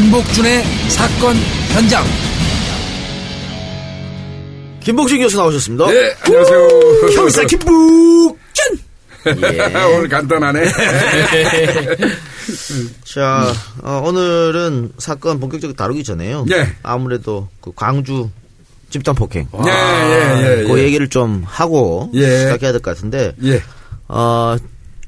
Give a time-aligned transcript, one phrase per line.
[0.00, 1.34] 김복준의 사건
[1.72, 2.04] 현장.
[4.80, 5.86] 김복준 교수 나오셨습니다.
[5.90, 6.68] 네, 안녕하세요.
[7.16, 8.36] 형사 김복준!
[9.42, 9.62] 예.
[9.96, 10.64] 오늘 간단하네.
[13.04, 13.50] 자,
[13.82, 16.44] 어, 오늘은 사건 본격적으로 다루기 전에요.
[16.52, 16.68] 예.
[16.82, 18.28] 아무래도 그 광주
[18.90, 19.48] 집단 폭행.
[19.66, 20.64] 예, 예, 예.
[20.64, 20.82] 그 예.
[20.84, 22.40] 얘기를 좀 하고 예.
[22.40, 23.62] 시작해야 될 것 같은데, 예.
[24.08, 24.56] 어,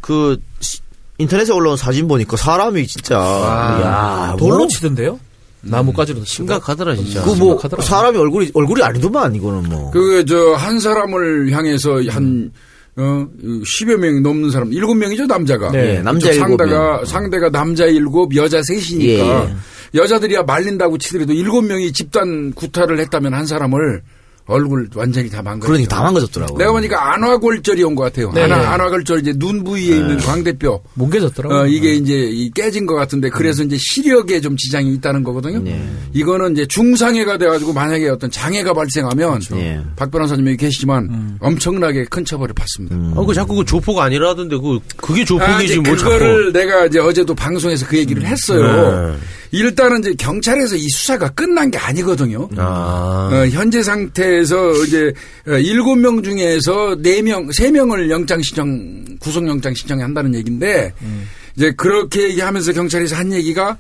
[0.01, 0.81] 그 시-
[1.19, 5.19] 인터넷에 올라온 사진 보니까 사람이 진짜 야, 돌로 뭐, 치던데요?
[5.63, 7.23] 나무까지로 심각하더라 진짜.
[7.23, 7.59] 그 뭐.
[7.81, 9.91] 사람이 얼굴이 얼굴이 아니더만 이거는 뭐.
[9.91, 12.53] 그, 저, 한 사람을 향해서 한,
[12.97, 15.71] 어, 10여 명이 넘는 사람, 7명이죠, 남자가.
[15.73, 17.05] 네, 예, 남자 그쪽 일곱 상대가, 명.
[17.05, 19.45] 상대가 남자 7, 여자 셋이니까.
[19.45, 19.55] 예,
[19.95, 24.03] 여자들이야 말린다고 치더라도 7명이 집단 구타를 했다면 한 사람을
[24.49, 25.67] 얼굴 완전히 다 망가졌죠.
[25.71, 26.57] 그러니까 다 망가졌더라고.
[26.59, 28.33] 내가 보니까 안화골절이 온 것 같아요.
[28.33, 28.43] 네.
[28.45, 30.81] 안화, 안화골절 이제 눈 부위에 있는 광대뼈.
[30.95, 31.59] 뭉개졌더라고요.
[31.61, 35.61] 어, 이게 이제 이 깨진 것 같은데 그래서 이제 시력에 좀 지장이 있다는 거거든요.
[35.61, 35.87] 네.
[36.15, 39.81] 이거는 이제 중상해가 돼가지고 만약에 어떤 장애가 발생하면 예.
[39.97, 42.97] 박 변호사님이 계시지만 엄청나게 큰 처벌을 받습니다.
[43.21, 46.99] 아, 그 자꾸 그 조폭 아니라던데 그 그게 아, 조폭이지 이제 뭐 그거를 내가 이제
[46.99, 49.17] 어제도 방송에서 그 얘기를 했어요.
[49.51, 49.59] 네.
[49.59, 52.49] 일단은 이제 경찰에서 이 수사가 끝난 게 아니거든요.
[52.57, 53.31] 아.
[53.33, 55.13] 어, 현재 상태에서 이제
[55.47, 60.93] 어, 일곱 명 중에서 네 명, 세 명을 영장 신청, 구속 영장 신청한다는 얘기인데
[61.57, 63.77] 이제 그렇게 얘기하면서 경찰에서 한 얘기가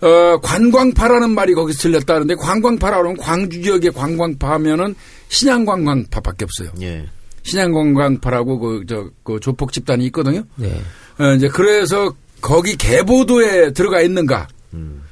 [0.00, 4.94] 어, 관광파라는 말이 거기서 들렸다는데 관광파라면 광주 지역의 관광파면은
[5.28, 6.70] 신양 관광파밖에 없어요.
[6.82, 7.06] 예.
[7.42, 10.44] 신양 관광파라고 그, 저, 그 조폭 집단이 있거든요.
[10.56, 10.80] 네.
[11.18, 14.46] 어, 이제 그래서 거기 계보도에 들어가 있는가.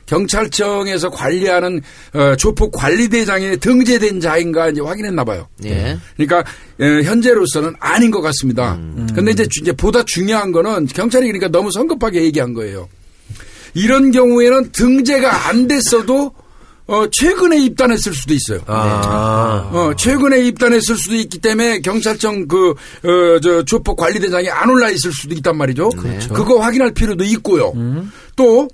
[0.07, 1.81] 경찰청에서 관리하는
[2.15, 5.49] 어, 조폭 관리대장에 등재된 자인가 이제 확인했나 봐요.
[5.65, 5.99] 예.
[6.17, 6.45] 그러니까
[6.81, 8.79] 에, 현재로서는 아닌 것 같습니다.
[9.13, 12.89] 그런데 이제, 주- 이제 보다 중요한 거는 경찰이 그러니까 너무 성급하게 얘기한 거예요.
[13.75, 16.33] 이런 경우에는 등재가 안 됐어도
[16.89, 18.61] 어, 최근에 입단했을 수도 있어요.
[18.69, 19.69] 아.
[19.73, 25.11] 어, 최근에 입단했을 수도 있기 때문에 경찰청 그, 어, 저, 조폭 관리대장이 안 올라 있을
[25.13, 25.89] 수도 있단 말이죠.
[26.33, 27.73] 그거 확인할 필요도 있고요.
[28.37, 28.69] 또,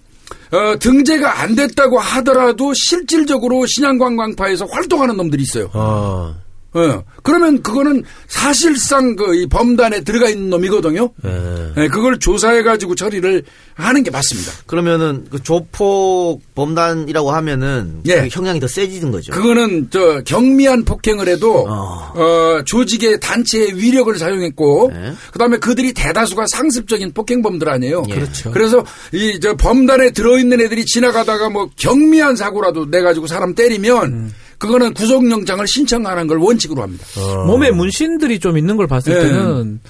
[0.52, 5.70] 어, 등재가 안 됐다고 하더라도 실질적으로 신양관광파에서 활동하는 놈들이 있어요.
[5.72, 6.34] 아.
[6.74, 11.10] 어, 그러면 그거는 사실상 그 이 범단에 들어가 있는 놈이거든요.
[11.24, 11.72] 예.
[11.84, 13.42] 예, 그걸 조사해가지고 처리를
[13.74, 14.52] 하는 게 맞습니다.
[14.66, 18.22] 그러면은 그 조폭 범단이라고 하면은 예.
[18.22, 19.32] 그 형량이 더 세지는 거죠.
[19.32, 22.12] 그거는 저 경미한 폭행을 해도 어.
[22.14, 25.12] 어, 조직의 단체의 위력을 사용했고 네.
[25.32, 28.04] 그다음에 그들이 대다수가 상습적인 폭행범들 아니에요.
[28.10, 28.14] 예.
[28.14, 28.50] 그렇죠.
[28.50, 34.04] 그래서 이 저 범단에 들어 있는 애들이 지나가다가 뭐 경미한 사고라도 내 가지고 사람 때리면
[34.12, 34.34] 음.
[34.62, 37.04] 그거는 구속영장을 신청하는 걸 원칙으로 합니다.
[37.46, 39.22] 몸에 문신들이 좀 있는 걸 봤을 예.
[39.22, 39.80] 때는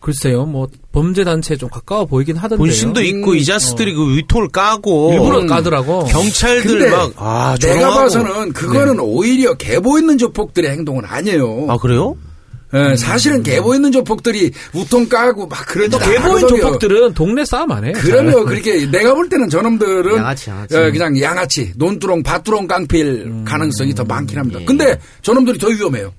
[0.00, 2.58] 글쎄요, 뭐 범죄 단체에 좀 가까워 보이긴 하던데요.
[2.58, 6.04] 본심도 있고 이 자식들이 그 위통을 까고 일부러 까더라고.
[6.06, 8.00] 경찰들 막 아, 내가 조롱하고.
[8.00, 11.66] 봐서는 그거는 오히려 계보 있는 조폭들의 행동은 아니에요.
[11.68, 12.16] 아 그래요?
[12.74, 17.84] 예, 사실은 계보 있는 조폭들이 우통 까고 막 그러지 또 개보인 조폭들은 동네 싸움 안
[17.84, 17.92] 해요.
[17.96, 18.44] 그러면 잘.
[18.44, 20.76] 그렇게 내가 볼 때는 저놈들은 양아치, 양아치.
[20.76, 24.58] 어, 그냥 양아치, 논두렁, 밭두렁 깡필 가능성이 더 많긴 합니다.
[24.66, 26.12] 근데 저놈들이 더 위험해요.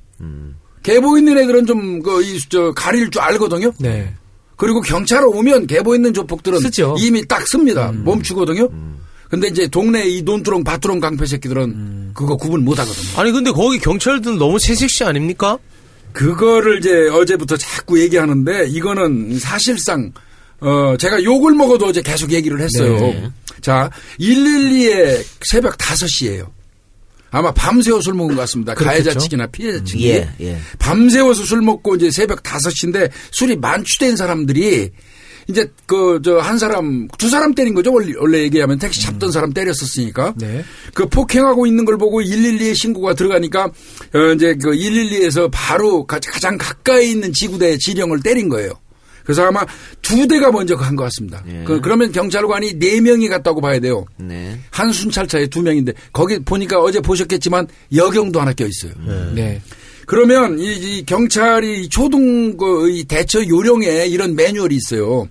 [0.84, 3.74] 개보 있는 애들은 좀, 그, 이, 저, 가릴 줄 알거든요.
[3.80, 4.14] 네.
[4.56, 6.96] 그리고 경찰 오면 개보 있는 조폭들은 쓰죠.
[6.98, 7.92] 이미 딱 씁니다.
[7.94, 8.70] 멈추거든요.
[9.30, 13.20] 근데 이제 동네 이 논두렁, 밭두렁 깡패 새끼들은 그거 구분 못 하거든요.
[13.20, 15.58] 아니 근데 거기 경찰들 너무 채식시 아닙니까?
[16.14, 20.12] 그거를 이제 어제부터 자꾸 얘기하는데 이거는 사실상
[20.60, 22.98] 어 제가 욕을 먹어도 어제 계속 얘기를 했어요.
[23.00, 23.32] 네.
[23.62, 26.50] 자, 112에 새벽 5시예요.
[27.30, 28.74] 아마 밤새워 술 먹은 것 같습니다.
[28.74, 29.04] 그렇겠죠.
[29.04, 30.08] 가해자 측이나 피해자 측이.
[30.10, 30.58] 예, 예.
[30.80, 34.92] 밤새워서 술 먹고 이제 새벽 5시인데 술이 만취된 사람들이
[35.50, 39.54] 이제 그 저 한 사람 두 사람 때린 거죠 원래, 원래 얘기하면 택시 잡던 사람
[39.54, 40.64] 때렸었으니까 네.
[40.94, 46.58] 그 폭행하고 있는 걸 보고 112에 신고가 들어가니까 어 이제 그 112에서 바로 가- 가장
[46.58, 48.72] 가까이 있는 지구대 지령을 때린 거예요.
[49.24, 49.66] 그래서 아마
[50.02, 51.44] 두 대가 먼저 간 것 같습니다.
[51.50, 51.64] 예.
[51.66, 54.06] 그, 그러면 경찰관이 네 명이 갔다고 봐야 돼요.
[54.18, 54.58] 네.
[54.72, 58.94] 한 순찰차에 두 명인데 거기 보니까 어제 보셨겠지만 여경도 하나 껴 있어요.
[59.36, 59.62] 네.
[60.06, 65.28] 그러면 이, 이 경찰이 초등 그, 이 대처 요령에 이런 매뉴얼이 있어요.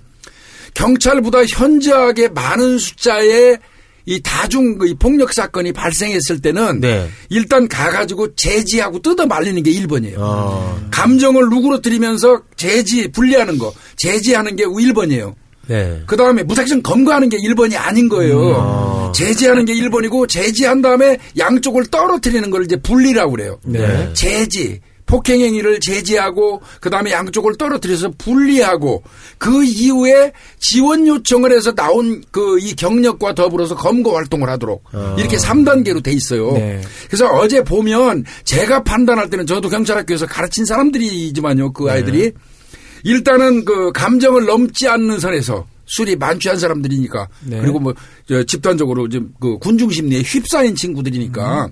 [0.76, 3.58] 경찰보다 현저하게 많은 숫자의
[4.05, 7.08] 이 다중 이 폭력 사건이 발생했을 때는 네.
[7.31, 10.17] 일단 가가지고 제지하고 뜯어 말리는 게 1번이에요.
[10.19, 10.88] 아.
[10.93, 15.34] 감정을 누그러뜨리면서 제지 분리하는 거 제지하는 게 1번이에요.
[15.67, 16.02] 네.
[16.06, 19.11] 그 다음에 무작정 검거하는 게 1번이 아닌 거예요.
[19.17, 23.58] 제지하는 게 1번이고 제지한 다음에 양쪽을 떨어뜨리는 걸 이제 분리라고 그래요.
[23.64, 24.12] 네.
[24.12, 29.03] 제지, 폭행 행위를 제지하고 그다음에 양쪽을 떨어뜨려서 분리하고
[29.38, 34.82] 그 이후에 지원 요청을 해서 나온 그 이 경력과 더불어서 검거 활동을 하도록
[35.19, 36.53] 이렇게 3단계로 돼 있어요.
[36.53, 36.81] 네.
[37.06, 41.73] 그래서 어제 보면 제가 판단할 때는 저도 경찰학교에서 가르친 사람들이지만요.
[41.73, 42.32] 그 아이들이
[43.05, 47.61] 일단은 그 감정을 넘지 않는 선에서 술이 만취한 사람들이니까 네.
[47.61, 51.69] 그리고 뭐저 집단적으로 지금 그 군중 심리에 휩싸인 친구들이니까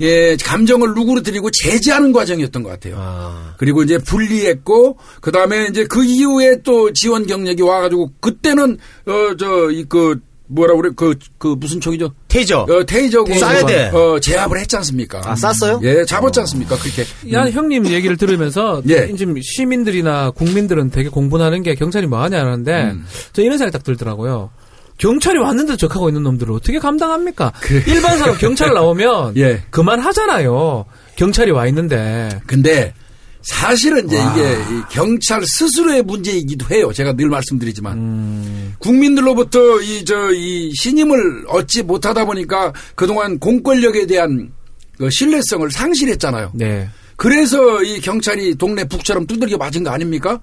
[0.00, 2.96] 예 감정을 누구로들이고 제지하는 과정이었던 것 같아요.
[2.98, 3.54] 아.
[3.58, 9.70] 그리고 이제 분리했고 그 다음에 이제 그 이후에 또 지원 경력이 와가지고 그때는 어 저
[9.70, 12.12] 이 그 뭐라 그래 그그 무슨 총이죠?
[12.28, 12.66] 테이저.
[12.68, 13.86] 어, 테이저고 쏴야 돼.
[13.94, 15.22] 어 제압을 했지 않습니까?
[15.24, 15.80] 아, 쐈어요?
[15.82, 16.76] 예, 잡았지 않습니까?
[16.76, 17.04] 그렇게.
[17.32, 19.10] 야, 형님 얘기를 들으면서 예.
[19.16, 23.06] 지금 시민들이나 국민들은 되게 공분하는 게 경찰이 뭐 하냐 하는데 음.
[23.32, 24.50] 저 이런 생각이 딱 들더라고요.
[24.98, 27.52] 경찰이 왔는데 적하고 있는 놈들을 어떻게 감당합니까?
[27.86, 29.62] 일반 사람 경찰 나오면 예.
[29.70, 30.84] 그만 하잖아요.
[31.16, 32.94] 경찰이 와 있는데 근데
[33.42, 36.92] 사실은 이제 이게 이 경찰 스스로의 문제이기도 해요.
[36.92, 38.74] 제가 늘 말씀드리지만 음.
[38.78, 44.50] 국민들로부터 이저이 신임을 얻지 못하다 보니까 그동안 공권력에 대한
[44.96, 46.52] 그 신뢰성을 상실했잖아요.
[46.54, 46.88] 네.
[47.16, 50.40] 그래서 이 경찰이 동네 북처럼 두들겨 맞은 거 아닙니까?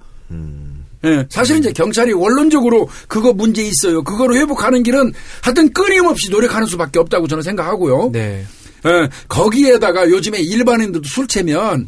[1.03, 4.03] 예, 사실 이제 경찰이 원론적으로 그거 문제 있어요.
[4.03, 8.11] 그거를 회복하는 길은 하여튼 끊임없이 노력하는 수밖에 없다고 저는 생각하고요.
[8.11, 8.45] 네.
[8.85, 11.87] 예, 거기에다가 요즘에 일반인들도 술 채면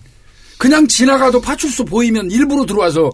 [0.58, 3.12] 그냥 지나가도 파출소 보이면 일부러 들어와서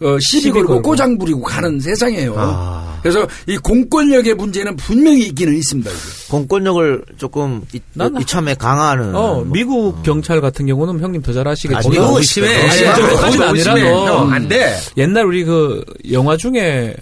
[0.00, 0.82] 어, 시비, 시비 걸고.
[0.82, 2.34] 꼬장 부리고 가는 세상이에요.
[2.36, 2.98] 아.
[3.02, 5.90] 그래서 이 공권력의 문제는 분명히 있기는 있습니다.
[5.90, 6.00] 이게.
[6.30, 9.14] 공권력을 조금 이, 난- 이참에 강화하는.
[9.14, 12.48] 어, 뭐 미국 경찰 같은 경우는 형님 더 잘 아시겠지만 아, 너무 심해.
[12.68, 14.06] 아니라도.
[14.06, 14.76] 형, 안 돼.
[14.96, 16.94] 옛날 우리 그 영화 중에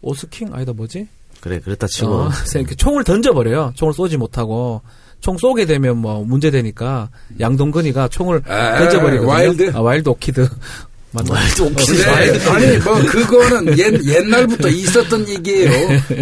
[0.00, 1.06] 오스킹 아니다 뭐지?
[1.40, 2.08] 그래, 그렇다 치고.
[2.12, 2.30] 어,
[2.76, 3.72] 총을 던져버려요.
[3.76, 4.80] 총을 쏘지 못하고.
[5.20, 7.08] 총 쏘게 되면 뭐 문제 되니까
[7.40, 9.28] 양동근이가 총을 아, 던져버리거든요.
[9.28, 9.72] 와일드?
[9.74, 10.48] 아, 와일드 오키드.
[11.26, 11.40] 맞나?
[11.40, 12.50] 와일드 네.
[12.50, 15.70] 아니 뭐 그거는 옛, 옛날부터 있었던 얘기예요.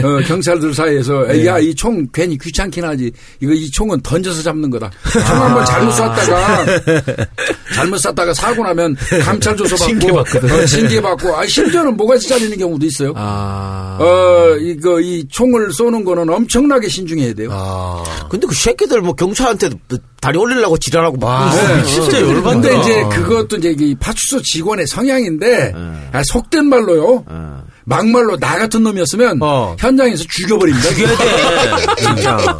[0.04, 1.46] 어, 경찰들 사이에서 네.
[1.46, 3.10] 야이 총 괜히 귀찮긴 하지.
[3.40, 4.90] 이거 이 총은 던져서 잡는 거다.
[5.12, 6.66] 총 한번 잘못 쐈다가
[7.74, 10.50] 잘못 쐈다가 사고 나면 감찰 조서 받고 징계받거든.
[10.50, 13.12] 어, 징계 받고 아 심지어는 모가지 잘리는 경우도 있어요.
[13.16, 13.98] 아.
[14.00, 17.50] 어 이거 이 총을 쏘는 거는 엄청나게 신중해야 돼요.
[17.52, 18.02] 아.
[18.28, 19.70] 근데 그 새끼들 뭐 경찰한테
[20.20, 21.26] 다리 올리려고 지랄하고 막.
[21.26, 21.84] 와, 그러고 네.
[21.84, 22.80] 진짜 근데 열받네.
[22.80, 26.10] 이제 그것도 이제 이 파출소 직원의 성향인데 네.
[26.12, 27.24] 아, 속된 말로요.
[27.26, 27.66] 어.
[27.88, 29.76] 막말로 나 같은 놈이었으면 어.
[29.78, 30.88] 현장에서 죽여버립니다.
[30.88, 31.94] 죽여야 돼.
[32.02, 32.56] 진짜.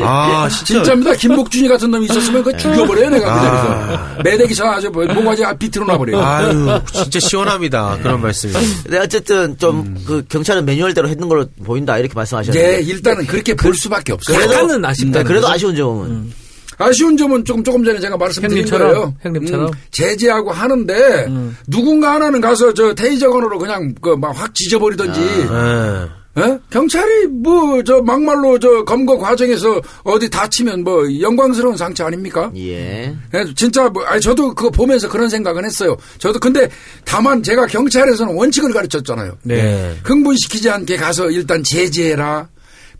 [0.00, 0.64] 아, 진짜.
[0.74, 1.12] 진짜입니다.
[1.14, 3.36] 김복준이 같은 놈이 있었으면 그 죽여버려요 내가 아.
[3.36, 4.90] 그대로서 매대기 전화하죠.
[4.90, 6.22] 모가지 앞 비틀어 놔버려요.
[6.22, 7.98] 아유, 진짜 시원합니다.
[8.02, 8.54] 그런 말씀이.
[8.84, 12.76] 근데 어쨌든 좀그 경찰은 매뉴얼대로 했는 걸로 보인다 이렇게 말씀하셨는데.
[12.76, 14.40] 예, 일단은 그렇게 볼 수밖에 없어요.
[14.40, 15.18] 약간은 아쉽다.
[15.18, 16.32] 네, 그래도 아쉬운 점은
[16.78, 19.14] 아쉬운 점은 조금 조금 전에 제가 말씀드린 형님처럼, 거예요.
[19.22, 19.66] 형님처럼.
[19.66, 21.28] 음, 제지하고 하는데
[21.68, 26.08] 누군가 하나는 가서 저 테이저건으로 그냥 그 막 확 지져버리든지 예.
[26.38, 26.58] 예?
[26.70, 32.50] 경찰이 뭐 저 막말로 저 검거 과정에서 어디 다치면 뭐 영광스러운 상처 아닙니까?
[32.56, 33.14] 예.
[33.34, 35.94] 예, 진짜 뭐 아니 저도 그거 보면서 그런 생각은 했어요.
[36.18, 36.68] 저도 근데
[37.04, 39.36] 다만 제가 경찰에서는 원칙을 가르쳤잖아요.
[39.42, 39.94] 네.
[40.04, 42.48] 흥분시키지 않게 가서 일단 제재해라.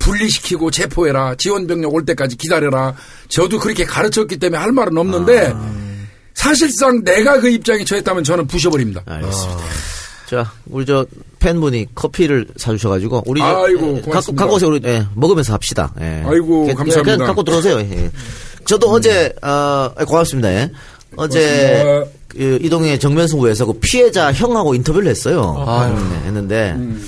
[0.02, 1.36] 분리시키고 체포해라.
[1.36, 2.94] 지원병력 올 때까지 기다려라.
[3.28, 5.54] 저도 그렇게 가르쳤기 때문에 할 말은 없는데
[6.34, 9.02] 사실상 내가 그 입장에 처했다면 저는 부셔버립니다.
[9.06, 9.60] 알겠습니다.
[10.28, 11.04] 자, 우리 저
[11.40, 14.34] 팬분이 커피를 사주셔가지고 우리 저, 아이고, 예, 갖고.
[14.34, 14.70] 갖고 오세요.
[14.70, 15.92] 우리 예, 먹으면서 합시다.
[16.00, 16.22] 예.
[16.26, 17.02] 아이고, 그냥- 감사합니다.
[17.02, 17.78] 그냥 갖고 들어오세요.
[17.80, 18.10] 예.
[18.66, 20.50] 저도 어제 어 예, 고맙습니다.
[20.52, 20.70] 예.
[21.16, 22.18] 어제 고맙습니다.
[22.28, 25.62] 그 이동의 정면승부에서 그 피해자 형하고 인터뷰를 했어요.
[25.94, 27.06] 네, 했는데 음.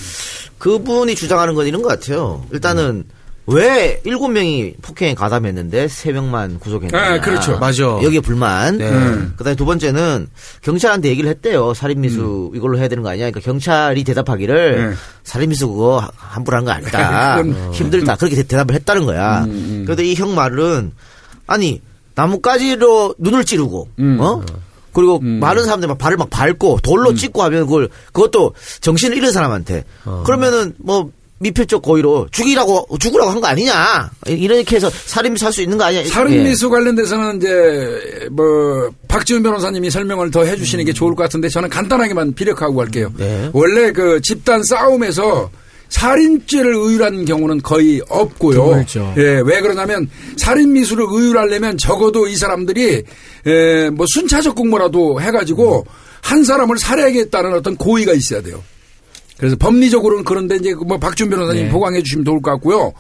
[0.69, 2.43] 그분이 주장하는 건 이런 것 같아요.
[2.51, 3.05] 일단은
[3.47, 6.99] 왜 일곱 명이 폭행에 가담했는데 세 명만 구속했냐?
[6.99, 7.59] 아, 그렇죠.
[7.59, 7.83] 맞아.
[8.03, 8.79] 여기에 불만.
[8.79, 8.89] 네.
[8.89, 9.35] 음.
[9.37, 10.29] 그다음에 두 번째는
[10.63, 11.75] 경찰한테 얘기를 했대요.
[11.75, 13.27] 살인미수 이걸로 해야 되는 거 아니야?
[13.31, 14.97] 그러니까 경찰이 대답하기를 네.
[15.25, 17.37] 살인미수 그거 함부로 한 거 아니다.
[17.43, 18.17] 그건- 힘들다.
[18.17, 19.45] 그렇게 대- 대답을 했다는 거야.
[19.47, 20.93] 그런데 이 형 말은
[21.47, 21.83] 아니
[22.15, 24.17] 나뭇가지로 눈을 찌르고 음.
[24.21, 24.43] 어?
[24.95, 29.85] 그리고 많은 사람들이 막 발을 막 밟고 돌로 찍고 하면 그걸 그것도 정신을 잃은 사람한테.
[30.25, 31.11] 그러면은 뭐
[31.41, 34.11] 미필적 고의로 죽이라고 죽으라고 한 거 아니냐?
[34.29, 36.07] 이렇게 해서 살인미수 할수 있는 거 아니야?
[36.07, 41.69] 살인 미수 관련돼서는 이제 뭐 박지훈 변호사님이 설명을 더 해주시는 게 좋을 것 같은데 저는
[41.69, 43.13] 간단하게만 비력하고 갈게요.
[43.19, 43.51] 네.
[43.53, 45.51] 원래 그 집단 싸움에서
[45.89, 48.65] 살인죄를 의율한 경우는 거의 없고요.
[48.65, 49.15] 드물죠.
[49.17, 53.03] 예, 왜 그러냐면 살인 미수를 의율하려면 적어도 이 사람들이
[53.47, 55.87] 에, 뭐 순차적 공모라도 해가지고
[56.23, 58.63] 한 사람을 살해하겠다는 어떤 고의가 있어야 돼요.
[59.37, 61.71] 그래서 법리적으로는 그런데 이제 뭐 박준 변호사님 네.
[61.71, 62.93] 보강해 주시면 좋을 것 같고요.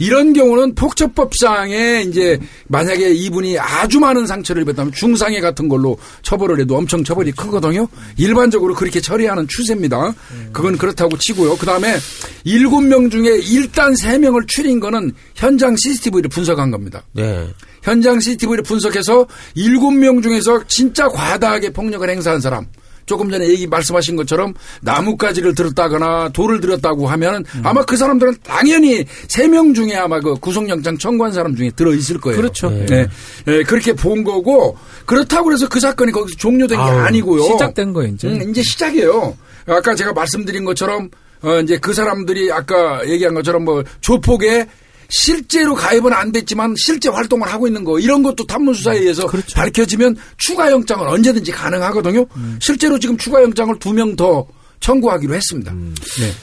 [0.00, 2.38] 이런 경우는 폭처법상에 이제
[2.68, 7.86] 만약에 이분이 아주 많은 상처를 입었다면 중상해 같은 걸로 처벌을 해도 엄청 처벌이 크거든요.
[8.16, 10.14] 일반적으로 그렇게 처리하는 추세입니다.
[10.52, 11.56] 그건 그렇다고 치고요.
[11.56, 11.96] 그 다음에
[12.44, 17.02] 일곱 명 중에 일단 세 명을 추린 거는 현장 CCTV를 분석한 겁니다.
[17.12, 17.46] 네.
[17.82, 22.66] 현장 CCTV를 분석해서 일곱 명 중에서 진짜 과다하게 폭력을 행사한 사람.
[23.10, 29.48] 조금 전에 얘기 말씀하신 것처럼 나뭇가지를 들었다거나 돌을 들었다고 하면 아마 그 사람들은 당연히 세
[29.48, 32.36] 명 중에 아마 그 구속영장 청구한 사람 중에 들어 있을 거예요.
[32.40, 32.70] 그렇죠.
[32.70, 33.08] 네.
[33.46, 37.42] 네, 그렇게 본 거고 그렇다고 해서 그 사건이 거기서 종료된 게 아우, 아니고요.
[37.42, 38.28] 시작된 거예요, 이제.
[38.28, 39.36] 음, 이제 시작이에요.
[39.66, 41.10] 아까 제가 말씀드린 것처럼
[41.42, 44.68] 어 이제 그 사람들이 아까 얘기한 것처럼 뭐 조폭에
[45.10, 49.54] 실제로 가입은 안 됐지만 실제 활동을 하고 있는 거 이런 것도 탐문 수사에 의해서 그렇죠.
[49.54, 52.24] 밝혀지면 추가 영장은 언제든지 가능하거든요.
[52.36, 52.58] 음.
[52.60, 54.46] 실제로 지금 추가 영장을 두 명 더
[54.80, 55.72] 청구하기로 했습니다.
[55.72, 55.94] 음.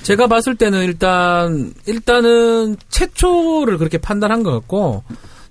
[0.03, 5.03] 제가 봤을 때는 일단 일단은 최초를 그렇게 판단한 것 같고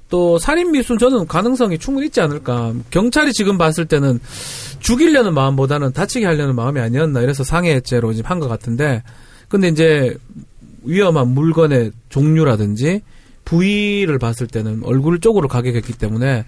[0.08, 2.72] 또 살인 미수는 저는 가능성이 충분히 있지 않을까.
[2.90, 4.20] 경찰이 지금 봤을 때는
[4.78, 9.02] 죽이려는 마음보다는 다치게 하려는 마음이 아니었나 이래서 상해죄로 지금 한 것 같은데
[9.48, 10.16] 근데 이제
[10.84, 13.02] 위험한 물건의 종류라든지
[13.44, 16.44] 부위를 봤을 때는 얼굴 쪽으로 가격했기 때문에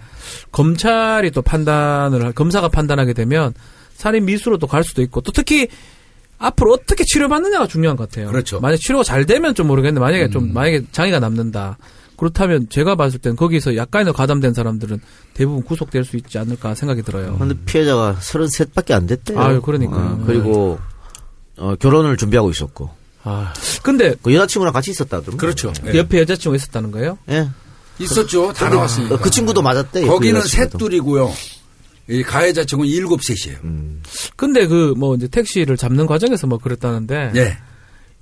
[0.52, 3.54] 검찰이 또 판단을 할- 검사가 판단하게 되면
[3.94, 5.68] 살인 미수로 또 갈 수도 있고 또 특히
[6.38, 8.30] 앞으로 어떻게 치료받느냐가 중요한 것 같아요.
[8.30, 8.60] 그렇죠.
[8.60, 11.78] 만약 치료가 잘 되면 좀 모르겠는데 만약에 좀 만약에 장애가 남는다.
[12.16, 15.00] 그렇다면 제가 봤을 땐 거기서 약간이나 가담된 사람들은
[15.34, 17.36] 대부분 구속될 수 있지 않을까 생각이 들어요.
[17.38, 19.38] 근데 피해자가 33밖에 안 됐대요.
[19.40, 20.18] 아유, 그러니까요.
[20.20, 20.78] 어, 그리고
[21.56, 22.90] 어, 결혼을 준비하고 있었고
[23.24, 25.36] 아, 근데 그 여자친구랑 같이 있었다더라고요.
[25.36, 25.72] 그렇죠.
[25.86, 25.98] 예.
[25.98, 27.18] 옆에 여자친구가 있었다는 거예요?
[27.30, 27.48] 예.
[27.98, 28.52] 있었죠.
[28.52, 29.16] 다 나왔으니까.
[29.16, 30.02] 어, 그 친구도 맞았대.
[30.06, 30.48] 거기는 그.
[30.48, 31.32] 셋둘이고요.
[32.10, 33.60] 이 가해자 측은 일곱 셋이에요.
[33.64, 34.02] 음.
[34.36, 37.58] 근데 그 뭐 이제 택시를 잡는 과정에서 뭐 그랬다는데 예.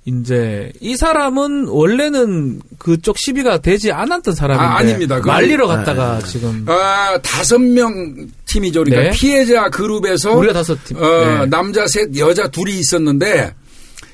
[0.05, 5.15] 이제 이 사람은 원래는 그쪽 시비가 되지 않았던 사람인데 아, 아닙니다.
[5.17, 8.83] 그건- 말리러 갔다가 지금 아, 다섯 명 팀이죠.
[8.85, 9.17] 그러니까 네.
[9.17, 10.97] 피해자 그룹에서 우리가 다섯 팀.
[10.97, 11.45] 어, 네.
[11.47, 13.53] 남자 셋, 여자 둘이 있었는데,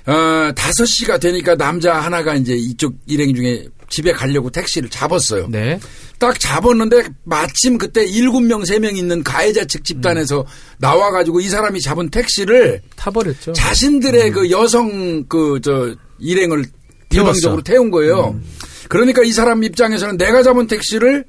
[0.05, 5.47] 어, 다섯 시가 되니까 남자 하나가 이제 이쪽 일행 중에 집에 가려고 택시를 잡았어요.
[5.49, 5.79] 네.
[6.19, 10.45] 딱 잡았는데 마침 그때 일곱 명, 세 명 있는 가해자 측 집단에서 음.
[10.79, 13.53] 나와 가지고 이 사람이 잡은 택시를 타버렸죠.
[13.53, 14.33] 자신들의 음.
[14.33, 16.65] 그 여성 그 저 일행을
[17.11, 18.29] 일방적으로 태운 거예요.
[18.35, 18.43] 음.
[18.89, 21.25] 그러니까 이 사람 입장에서는 내가 잡은 택시를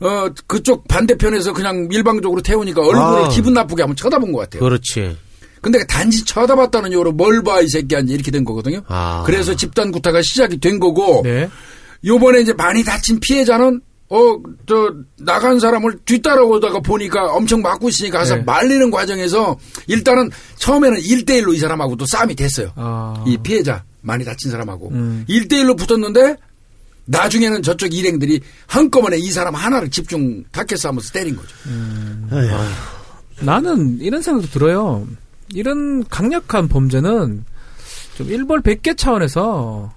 [0.00, 3.28] 어 그쪽 반대편에서 그냥 일방적으로 태우니까 얼굴을 아.
[3.28, 4.60] 기분 나쁘게 한번 쳐다본 것 같아요.
[4.60, 5.16] 그렇지.
[5.64, 8.82] 근데 단지 쳐다봤다는 이유로 뭘 봐 이 새끼야 이렇게 된 거거든요.
[8.88, 9.22] 아.
[9.26, 11.48] 그래서 집단 구타가 시작이 된 거고 네.
[12.04, 13.80] 요번에 이제 많이 다친 피해자는
[14.10, 14.18] 어,
[14.68, 18.42] 저, 나간 사람을 뒤따라오다가 보니까 엄청 맞고 있으니까 가서 네.
[18.42, 22.70] 말리는 과정에서 일단은 처음에는 1대1로 이 사람하고도 싸움이 됐어요.
[22.76, 23.24] 아.
[23.26, 24.90] 이 피해자, 많이 다친 사람하고.
[24.90, 25.24] 음.
[25.28, 26.36] 1대1로 붙었는데
[27.06, 31.48] 나중에는 저쪽 일행들이 한꺼번에 이 사람 하나를 집중 타켓 하면서 때린 거죠.
[33.40, 35.06] 나는 이런 생각도 들어요.
[35.52, 37.44] 이런 강력한 범죄는
[38.16, 39.92] 좀 일벌 100개 차원에서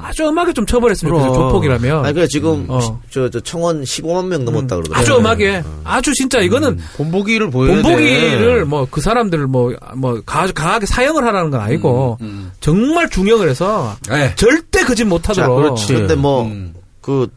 [0.00, 1.32] 아주 엄하게 좀 처벌했으면 좋겠어요.
[1.48, 2.04] 조폭이라면.
[2.04, 3.00] 아니, 그래, 지금, 어.
[3.10, 4.96] 저, 저, 청원 15만 명 넘었다 그러더라고요.
[5.02, 5.64] 아주 엄하게.
[5.82, 7.82] 아주 진짜 이거는 본보기를 보여야 돼.
[7.82, 12.18] 본보기를 뭐그 사람들을 뭐, 뭐, 가, 강하게 사형을 하라는 건 아니고,
[12.60, 14.34] 정말 중형을 해서, 네.
[14.36, 15.56] 절대 그 짓 못하도록.
[15.56, 15.94] 그렇지.
[15.94, 16.74] 근데 뭐, 음.
[17.00, 17.28] 그,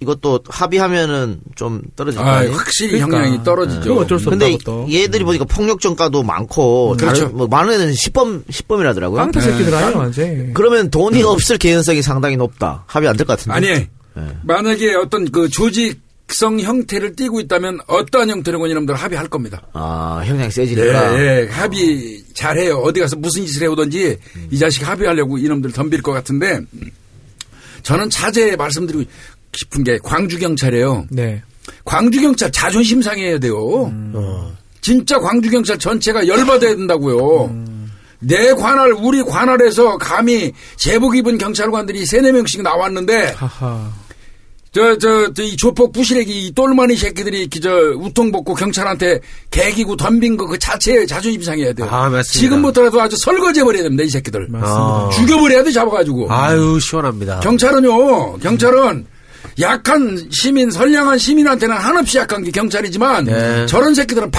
[0.00, 2.38] 이것도 합의하면은 좀 떨어질 거 아?
[2.50, 3.18] 확실히 그러니까.
[3.18, 3.94] 형량이 떨어지죠.
[3.96, 4.92] 어쩔 수 근데 없다고 또.
[4.92, 7.28] 얘들이 보니까 폭력 전가도 많고, 그렇죠.
[7.28, 9.16] 뭐 많은 애는 10범, 10범이라더라고요.
[9.16, 9.76] 깡패 새끼들 네.
[9.76, 10.52] 아니에요, 완전.
[10.54, 12.84] 그러면 돈이 없을 개연성이 상당히 높다.
[12.86, 13.54] 합의 안 될 것 같은데.
[13.54, 13.86] 아니,
[14.44, 19.62] 만약에 어떤 그 조직 성 형태를 띠고 있다면 어떠한 형태로건 이놈들 합의할 겁니다.
[19.72, 21.18] 아, 형량이 세지니까.
[21.18, 22.76] 예, 예, 합의 잘해요.
[22.78, 24.16] 어디 가서 무슨 짓을 해오든지
[24.52, 26.60] 이 자식 합의하려고 이놈들 덤빌 것 같은데
[27.82, 29.02] 저는 자제 말씀드리고
[29.56, 31.06] 싶은 게 광주 경찰이에요.
[31.10, 31.42] 네.
[31.84, 33.86] 광주 경찰 자존심 상해야 돼요.
[33.86, 34.12] 음.
[34.14, 34.52] 어.
[34.80, 37.44] 진짜 광주 경찰 전체가 열받아야 된다고요.
[37.46, 37.90] 음.
[38.18, 43.90] 내 관할, 우리 관할에서 감히 제복 입은 경찰관들이 세네 명씩 나왔는데 하하.
[44.72, 49.18] 저, 저, 저, 이 조폭 부시래기, 이 똘마니 새끼들이, 이렇게 저, 우통 벗고 경찰한테
[49.50, 51.88] 개기고 덤빈 거 그 자체에 자존심 상해야 돼요.
[51.90, 52.22] 아, 맞습니다.
[52.22, 54.42] 지금부터라도 아주 설거지해버려야 됩니다, 이 새끼들.
[54.48, 54.68] 맞습니다.
[54.70, 55.10] 아.
[55.12, 56.32] 죽여버려야 돼, 잡아가지고.
[56.32, 57.40] 아유, 시원합니다.
[57.40, 59.06] 경찰은요, 경찰은
[59.60, 63.66] 약한 시민, 선량한 시민한테는 한없이 약한 게 경찰이지만, 네.
[63.66, 64.30] 저런 새끼들은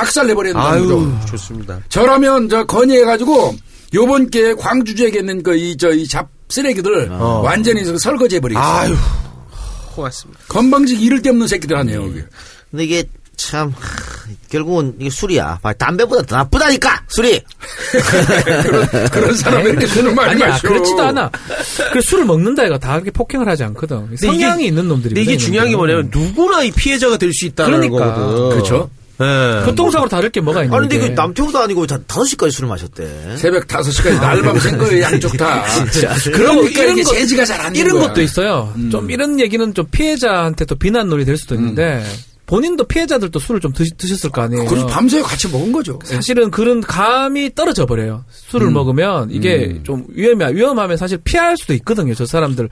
[0.53, 1.25] 된다는 아유, 거죠.
[1.31, 1.79] 좋습니다.
[1.89, 3.55] 저라면 저 건의해가지고,
[3.93, 7.41] 요번 기회에 광주 지역에 있는 그, 이, 저, 이 잡, 쓰레기들, 어.
[7.43, 8.65] 완전히 설거지해버리겠어요.
[8.65, 8.95] 아유,
[9.95, 10.39] 고맙습니다.
[10.47, 12.25] 건방지기 이를 데 없는 새끼들 아니에요, 이게.
[12.69, 13.03] 근데 이게
[13.49, 13.87] 참 하,
[14.49, 15.59] 결국은 이게 술이야.
[15.63, 17.41] 막 담배보다 더 나쁘다니까 술이.
[18.63, 20.67] 그런, 그런 사람에게 술을 많이 아니야, 마셔.
[20.67, 21.31] 그렇지도 않아.
[21.93, 24.15] 그 술을 먹는다 이가 다 그렇게 폭행을 하지 않거든.
[24.17, 25.15] 성향이 이게- 있는 놈들이.
[25.15, 28.13] 근데 이게 중요한 게 뭐냐면 누구나 이 피해자가 될 수 있다는 그러니까.
[28.13, 28.49] 거거든.
[28.49, 28.89] 그렇죠.
[29.21, 29.65] 예.
[29.65, 30.77] 교통사고로 다를 게 뭐가 있는데.
[30.77, 33.37] 아니 근데 그 남태호도 아니고 다 다섯 시까지 술을 마셨대.
[33.37, 35.63] 새벽 5시까지 날밤 샌 거예요, 양쪽 다.
[36.33, 38.07] 그러니까 이런 이게 거- 제지가 잘안된 이런 거야.
[38.09, 38.73] 것도 있어요.
[38.91, 42.03] 좀 이런 얘기는 좀 피해자한테 또 비난 놀이 될 수도 있는데
[42.51, 44.65] 본인도 피해자들도 술을 좀 드시, 드셨을 거 아니에요.
[44.65, 45.97] 그래서 밤새 같이 먹은 거죠.
[46.03, 48.25] 사실은 그런 감이 떨어져 버려요.
[48.29, 48.73] 술을 음.
[48.73, 52.13] 먹으면 이게 좀 위험해 위험하면 사실 피할 수도 있거든요.
[52.13, 52.67] 저 사람들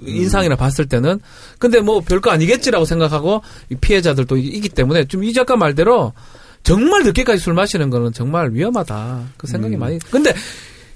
[0.00, 1.20] 인상이나 봤을 때는
[1.58, 6.14] 근데 뭐 별거 아니겠지라고 생각하고 이 피해자들도 이- 있기 때문에 좀 이 작가 말대로
[6.62, 9.24] 정말 늦게까지 술 마시는 거는 정말 위험하다.
[9.36, 9.46] 그 음.
[9.46, 9.98] 생각이 많이.
[10.10, 10.30] 근데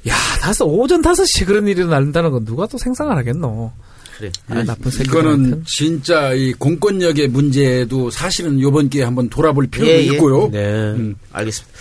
[0.09, 3.73] 야 다섯 오전 다섯 시 그런 일이 난다는 건 누가 또 생각을 하겠노.
[4.17, 4.33] 그래.
[4.49, 4.91] 아, 나쁜.
[4.93, 10.03] 이거는 진짜 이 공권력의 문제도 사실은 요번 기회에 한번 돌아볼 필요도 예, 예.
[10.05, 10.49] 있고요.
[10.51, 10.59] 네.
[10.93, 11.17] 음.
[11.33, 11.79] 알겠습니다.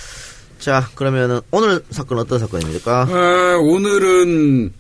[0.60, 3.08] 자 그러면은 오늘 사건 어떤 사건입니까?
[3.10, 4.72] 아, 오늘은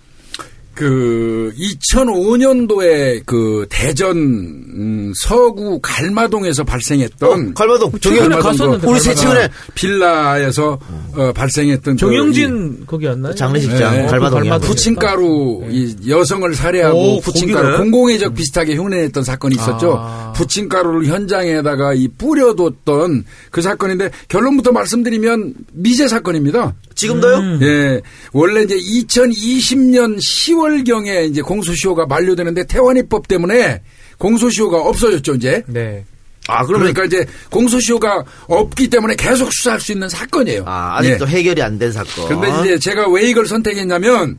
[0.75, 9.13] 그 2005년도에 그 대전 음, 서구 갈마동에서 발생했던 어, 갈마동 최근에 정영 갔었는데, 우리 새
[9.13, 9.33] 갈마동.
[9.35, 10.79] 최근에 빌라에서
[11.15, 13.33] 어, 발생했던 그 정영진 거기였나요?
[13.35, 14.49] 장례식장 네, 갈마동이야.
[14.51, 14.67] 갈마동.
[14.69, 17.77] 부침가루 이 여성을 살해하고 오, 부침가루 거기네.
[17.77, 19.95] 공공의적 비슷하게 흉내냈던 사건이 있었죠.
[19.97, 20.33] 아.
[20.35, 26.75] 부침가루를 현장에다가 이 뿌려뒀던 그 사건인데 결론부터 말씀드리면 미제 사건입니다.
[26.95, 27.35] 지금도요?
[27.37, 27.59] 음.
[27.61, 28.01] 예,
[28.31, 33.81] 원래 이제 2020년 10월 경에 이제 공소시효가 만료되는데 태완이법 때문에
[34.17, 35.63] 공소시효가 없어졌죠 이제.
[35.67, 36.03] 네.
[36.47, 40.63] 아 그러면 그러니까 이제 공소시효가 없기 때문에 계속 수사할 수 있는 사건이에요.
[40.67, 41.29] 아 아직도 예.
[41.31, 42.27] 해결이 안 된 사건.
[42.27, 44.37] 근데 이제 제가 왜 이걸 선택했냐면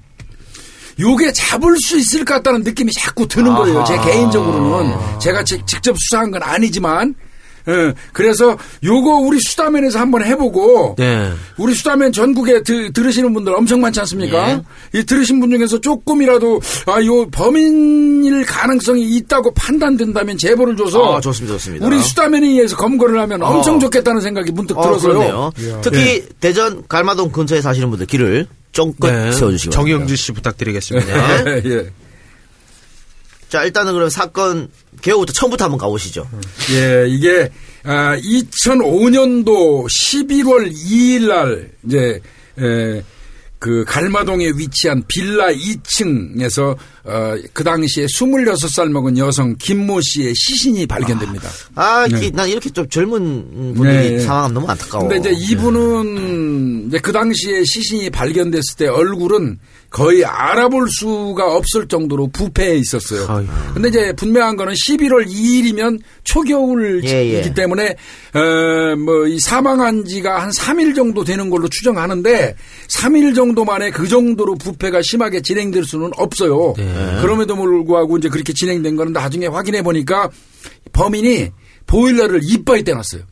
[0.99, 3.85] 요게 잡을 수 있을 것 같다는 느낌이 자꾸 드는 거예요.
[3.87, 7.14] 제 개인적으로는 제가 지- 직접 수사한 건 아니지만
[7.68, 11.32] 예, 그래서 요거 우리 수다면에서 한번 해보고 네.
[11.56, 14.62] 우리 수다면 전국에 드- 들으시는 분들 엄청 많지 않습니까?
[14.94, 21.54] 이 들으신 분 중에서 조금이라도 아 요 범인일 가능성이 있다고 판단된다면 제보를 줘서 아, 좋습니다,
[21.56, 21.87] 좋습니다.
[21.87, 23.78] 우리 수다면에 의해서 검거를 하면 엄청 어.
[23.78, 25.12] 좋겠다는 생각이 문득 어, 들어서요.
[25.56, 25.80] 그렇네요.
[25.82, 29.30] 특히 대전 갈마동 근처에 사시는 분들 길을 쫑긋 네.
[29.30, 29.70] 바랍니다.
[29.70, 31.42] 정영주 씨 부탁드리겠습니다.
[31.44, 31.62] 네.
[31.66, 31.87] 예.
[33.49, 34.68] 자 일단은 그럼 사건
[35.02, 36.28] 개요부터 처음부터 한번 가보시죠.
[36.72, 37.50] 예, 이게
[37.85, 42.20] 아, 2005년도 11월 2일 날 이제
[42.59, 43.02] 에,
[43.59, 46.76] 그 갈마동에 위치한 빌라 2층에서
[47.07, 51.49] 어, 그 당시에 26살 먹은 여성 김모 씨의 시신이 발견됩니다.
[51.77, 54.19] 아, 이- 난 이렇게 좀 젊은 분들이 네.
[54.21, 55.09] 사망하면 너무 안타까워.
[55.09, 62.29] 근데 이제 이분은 이제 그 당시에 시신이 발견됐을 때 얼굴은 거의 알아볼 수가 없을 정도로
[62.29, 63.25] 부패해 있었어요.
[63.29, 63.47] 아유.
[63.73, 67.55] 근데 이제 분명한 거는 11월 2일이면 초겨울이기 예, 예.
[67.55, 67.95] 때문에
[68.35, 72.55] 어뭐 이 사망한 지가 한 3일 정도 되는 걸로 추정하는데
[72.88, 76.75] 3일 정도 만에 그 정도로 부패가 심하게 진행될 수는 없어요.
[77.20, 80.30] 그럼에도 불구하고 이제 그렇게 진행된 거는 나중에 확인해 보니까
[80.92, 81.50] 범인이
[81.87, 83.22] 보일러를 이빠이 떼놨어요.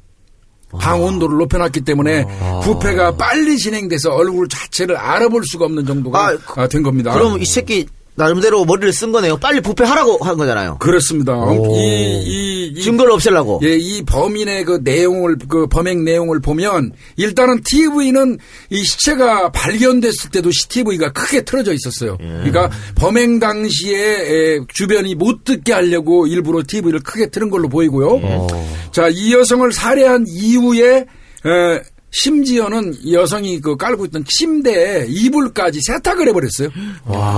[0.81, 2.24] 방 온도를 높여놨기 때문에
[2.64, 7.12] 부패가 빨리 진행돼서 얼굴 자체를 알아볼 수가 없는 정도가 아, 아, 된 겁니다.
[7.14, 9.37] 그럼 이 새끼 나름대로 머리를 쓴 거네요.
[9.38, 10.79] 빨리 부패하라고 한 거잖아요.
[10.79, 11.33] 그렇습니다.
[11.53, 13.61] 이, 이, 이 증거를 없애려고.
[13.64, 18.38] 예, 이 범인의 그 내용을 그 범행 내용을 보면 일단은 TV는
[18.70, 22.16] 이 시체가 발견됐을 때도 CCTV가 크게 틀어져 있었어요.
[22.18, 28.46] 그러니까 범행 당시에 에, 주변이 못 듣게 하려고 일부러 TV를 크게 틀은 걸로 보이고요.
[28.92, 30.98] 자, 이 여성을 살해한 이후에
[31.46, 31.83] 에,
[32.14, 36.68] 심지어는 이 여성이 그 깔고 있던 침대에 이불까지 세탁을 해버렸어요.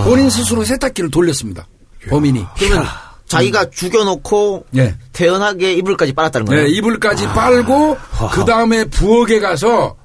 [0.04, 1.66] 본인 스스로 세탁기를 돌렸습니다.
[2.08, 2.44] 범인이.
[2.58, 2.84] 그러면
[3.26, 4.94] 자기가 죽여놓고 예.
[5.12, 6.64] 태연하게 이불까지 빨았다는 거예요.
[6.64, 7.96] 네, 이불까지 빨고
[8.32, 9.96] 그 다음에 부엌에 가서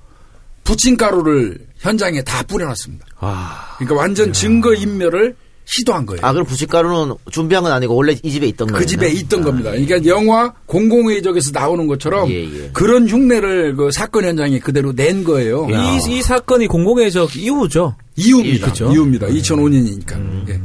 [0.64, 3.06] 부침가루를 현장에 다 뿌려놨습니다.
[3.20, 3.76] 아.
[3.78, 6.20] 그러니까 완전 증거 인멸을 시도한 거예요.
[6.24, 8.80] 아, 그럼 부식가루는 준비한 건 아니고 원래 이 집에 있던 거예요.
[8.80, 9.72] 그 집에 있던 겁니다.
[9.72, 12.70] 그러니까 영화 공공의적에서 나오는 것처럼 예, 예.
[12.74, 15.68] 그런 흉내를 그 사건 현장에 그대로 낸 거예요.
[15.70, 17.96] 이, 이 사건이 공공의적 이후죠.
[18.18, 18.68] 이유입니다.
[18.68, 18.92] 그죠?
[18.92, 19.28] 이유입니다.
[19.28, 20.50] 2005년이니까.
[20.50, 20.62] 예.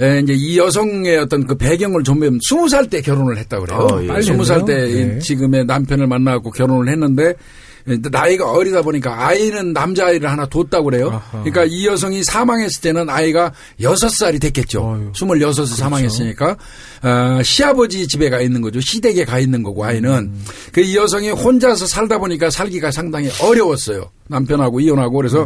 [0.00, 3.78] 예, 이제 이 여성의 어떤 그 배경을 좀 보면 20살 때 결혼을 했다 그래요.
[3.78, 4.06] 어, 예.
[4.06, 4.74] 빨리 20살 때.
[4.74, 5.18] 네.
[5.18, 7.34] 지금의 남편을 만나고 결혼을 했는데
[7.84, 11.08] 나이가 어리다 보니까 아이는 남자아이를 하나 뒀다고 그래요.
[11.10, 11.42] 아하.
[11.42, 14.80] 그러니까 이 여성이 사망했을 때는 아이가 6살이 됐겠죠.
[14.82, 15.12] 어휴.
[15.12, 15.66] 26에 그렇죠.
[15.66, 16.56] 사망했으니까
[17.02, 18.80] 어, 시아버지 집에 가 있는 거죠.
[18.80, 20.10] 시댁에 가 있는 거고 아이는.
[20.10, 20.44] 음.
[20.72, 24.10] 그이 여성이 혼자서 살다 보니까 살기가 상당히 어려웠어요.
[24.28, 25.44] 남편하고 이혼하고 그래서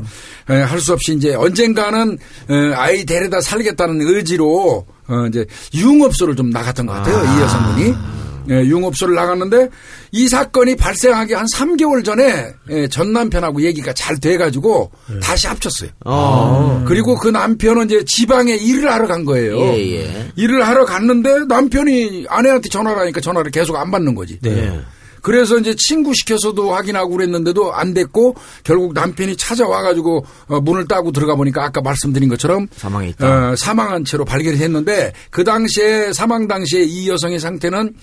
[0.50, 0.62] 음.
[0.62, 2.18] 할수 없이 이제 언젠가는
[2.48, 7.16] 어, 아이 데려다 살겠다는 의지로 어, 이제 유흥업소를 좀 나갔던 것 같아요.
[7.16, 8.15] 이 여성분이.
[8.50, 9.68] 예, 융업소를 나갔는데
[10.12, 14.90] 이 사건이 발생하기 한 3개월 전에 예, 전 남편하고 얘기가 잘 돼가지고
[15.22, 15.90] 다시 합쳤어요.
[16.04, 16.84] 어.
[16.86, 19.58] 그리고 그 남편은 이제 지방에 일을 하러 간 거예요.
[19.58, 20.32] 예, 예.
[20.36, 24.38] 일을 하러 갔는데 남편이 아내한테 전화를 하니까 전화를 계속 안 받는 거지.
[24.40, 24.80] 네.
[25.26, 31.34] 그래서 이제 친구 시켜서도 확인하고 그랬는데도 안 됐고 결국 남편이 찾아와가지고 어, 문을 따고 들어가
[31.34, 33.50] 보니까 아까 말씀드린 것처럼 사망해 있다.
[33.50, 37.94] 어, 사망한 채로 발견이 됐는데 그 당시에 사망 당시에 이 여성의 상태는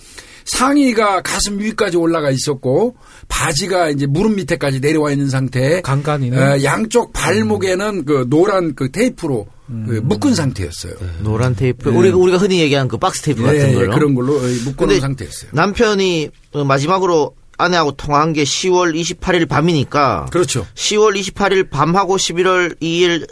[0.46, 2.96] 상의가 가슴 위까지 올라가 있었고
[3.28, 6.38] 바지가 이제 무릎 밑에까지 내려와 있는 상태에 간간이네.
[6.38, 10.94] 어, 양쪽 발목에는 그 노란 그 테이프로 그 묶은 상태였어요.
[11.22, 11.90] 노란 테이프.
[11.90, 13.94] 우리가 우리가 흔히 얘기하는 그 박스 테이프 같은 예, 예, 걸로.
[13.96, 15.52] 그런 걸로 묶어놓은 근데 상태였어요.
[15.54, 20.68] 남편이 어, 마지막으로 아내하고 통화한 게 10월 28일 밤이니까 그렇죠.
[20.76, 23.26] 10월 28일 밤하고 11월 2일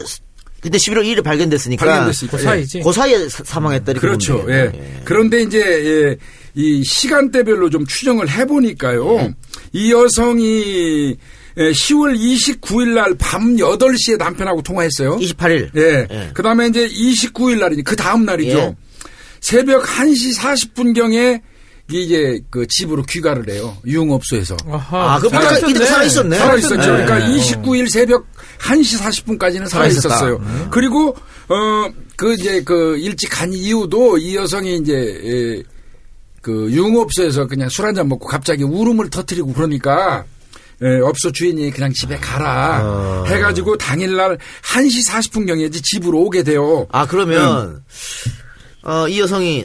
[0.62, 2.36] 근데 11월 2일에 발견됐으니까 발견됐으니까.
[2.36, 2.80] 그 사이지.
[2.80, 4.44] 그 사이에 사- 사망했다 이렇게 그렇죠.
[4.48, 4.70] 예.
[4.72, 5.00] 예.
[5.04, 6.16] 그런데 이제 예,
[6.54, 9.16] 이 시간대별로 좀 추정을 해보니까요.
[9.20, 9.34] 예.
[9.72, 11.16] 이 여성이
[11.58, 15.16] 예, 10월 29일 날 밤 8시에 남편하고 통화했어요.
[15.18, 15.70] 28일.
[15.76, 16.06] 예.
[16.10, 16.30] 예.
[16.34, 18.58] 그 다음에 이제 29일 날이니 그 다음 날이죠.
[18.58, 18.76] 예.
[19.40, 21.40] 새벽 1시 40분경에
[21.90, 23.76] 이제 그 집으로 귀가를 해요.
[23.84, 24.56] 유흥업소에서.
[24.70, 25.14] 아하.
[25.14, 25.26] 아, 그.
[25.26, 26.38] 이때까지 이때 살아있었네.
[26.38, 26.96] 살아있었죠.
[26.96, 27.04] 네.
[27.04, 28.26] 그러니까 29일 새벽
[28.60, 30.08] 1시 40분까지는 살아있었다.
[30.16, 30.68] 살아있었어요.
[30.70, 31.14] 그리고,
[31.48, 35.62] 어, 그 이제 그 일찍 간 이유도 이 여성이 이제, 예,
[36.42, 40.24] 그 유흥업소에서 그냥 술 한잔 먹고 갑자기 울음을 터뜨리고 그러니까
[40.82, 46.86] 예, 업소 주인이 그냥 집에 가라 해가지고 당일날 1시 40분경에 이제 집으로 오게 돼요.
[46.90, 47.82] 아 그러면
[48.82, 49.64] 어, 이 여성이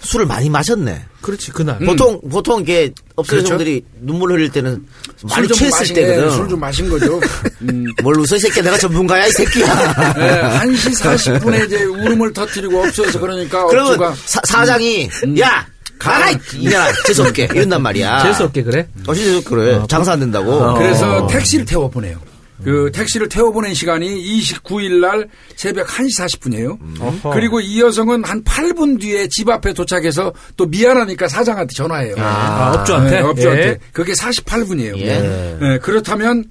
[0.00, 1.04] 술을 많이 마셨네.
[1.22, 1.78] 그렇지 그날.
[1.78, 3.38] 보통 보통 이게 업소 음.
[3.38, 3.54] 그렇죠.
[3.54, 4.86] 여성들이 눈물 흘릴 때는
[5.22, 6.30] 많이 술좀 취했을 마신 때거든.
[6.30, 7.20] 술 좀 마신 거죠.
[7.62, 7.84] 음.
[8.02, 10.12] 뭘 웃어 이 새끼야 내가 전문가야 이 새끼야.
[10.14, 15.38] 네, 1시 40분에 이제 울음을 터뜨리고 업소에서 그러니까 그러면 업소가 사, 사장이 음.
[15.40, 15.66] 야
[15.98, 18.22] 가라 이 이년아 재수 없게 이런단 말이야.
[18.24, 18.88] 재수 없게 그래.
[19.06, 19.80] 어, 진짜 그래.
[19.88, 20.74] 장사 안 된다고.
[20.74, 22.18] 그래서 택시를 태워 보내요.
[22.62, 27.00] 그 택시를 태워 보낸 시간이 29일 날 새벽 1시 40분이에요.
[27.00, 27.30] 어허.
[27.30, 32.14] 그리고 이 여성은 한 8분 뒤에 집 앞에 도착해서 또 미안하니까 사장한테 전화해요.
[32.18, 33.10] 아, 업주한테?
[33.10, 33.66] 네, 업주한테.
[33.66, 33.78] 예.
[33.92, 34.98] 그게 48분이에요.
[34.98, 35.78] 예.
[35.82, 36.44] 그렇다면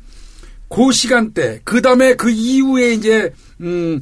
[0.70, 4.00] 그 시간대, 그 다음에 그 이후에 이제, 음,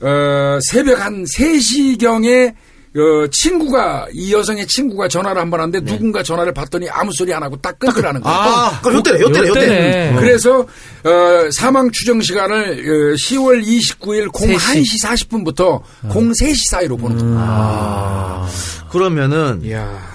[0.00, 2.54] 어, 새벽 한 3시경에
[2.96, 7.42] 어, 친구가, 이 여성의 친구가 전화를 한 번 하는데 누군가 전화를 받더니 아무 소리 안
[7.42, 8.38] 하고 딱 끊더라는 거예요.
[8.38, 10.14] 아, 그럼 요때네, 요때네, 요때.
[10.20, 18.46] 그래서 어, 사망 추정 시간을 어, 10월 29일 01시 40분부터 03시 사이로 보는 겁니다.
[18.90, 20.14] 그러면은 이야.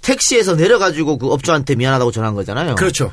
[0.00, 2.74] 택시에서 내려가지고 그 업주한테 미안하다고 전화한 거잖아요.
[2.76, 3.12] 그렇죠.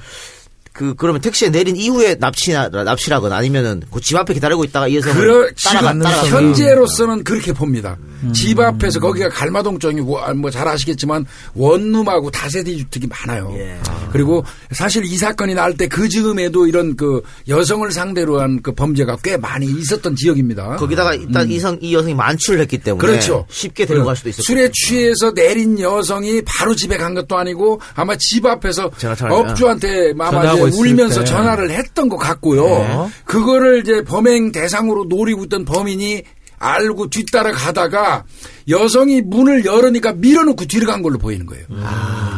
[0.75, 5.15] 그 그러면 택시에 내린 이후에 납치나 납치라거나 아니면은 그 집 앞에 기다리고 있다가 이 여성을
[5.15, 7.97] 그러, 따라가 지금 따라가 현재로서는 그렇게 봅니다.
[8.33, 13.51] 집 앞에서 거기가 갈마동 쪽이고 아, 뭐잘 아시겠지만 원룸하고 다세대 주택이 많아요.
[13.57, 13.77] 예.
[14.11, 19.17] 그리고 사실 이 사건이 날 때 그 즈음에도 이런 그 여성을 상대로 한 그 범죄가
[19.23, 20.77] 꽤 많이 있었던 지역입니다.
[20.77, 23.11] 거기다가 일단 이성 이 여성이 만취를 했기 때문에 음.
[23.11, 23.45] 그렇죠.
[23.49, 28.45] 쉽게 데려갈 수도 있었고 술에 취해서 내린 여성이 바로 집에 간 것도 아니고 아마 집
[28.45, 28.89] 앞에서?
[29.29, 31.25] 업주한테 아마 전화하고 이제 있을 울면서 때.
[31.25, 32.63] 전화를 했던 것 같고요.
[32.63, 33.07] 네.
[33.25, 36.23] 그거를 이제 범행 대상으로 노리고 있던 범인이
[36.57, 38.23] 알고 뒤따라 가다가
[38.69, 41.65] 여성이 문을 열으니까 밀어놓고 뒤로 간 걸로 보이는 거예요.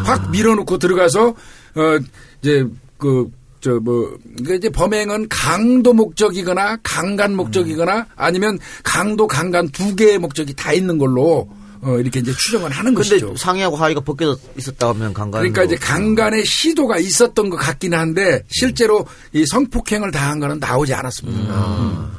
[0.03, 1.99] 확 밀어놓고 들어가서 어
[2.41, 2.65] 이제
[2.97, 3.29] 그
[3.61, 4.17] 저뭐
[4.55, 11.49] 이제 범행은 강도 목적이거나 강간 목적이거나 아니면 강도 강간 두 개의 목적이 다 있는 걸로
[11.81, 13.35] 어 이렇게 이제 추정을 하는 근데 것이죠.
[13.35, 19.05] 상의하고 하의가 벗겨져 있었다 하면 강간 그러니까 이제 강간의 시도가 있었던 것 같긴 한데 실제로
[19.33, 22.11] 이 성폭행을 당한 거는 나오지 않았습니다.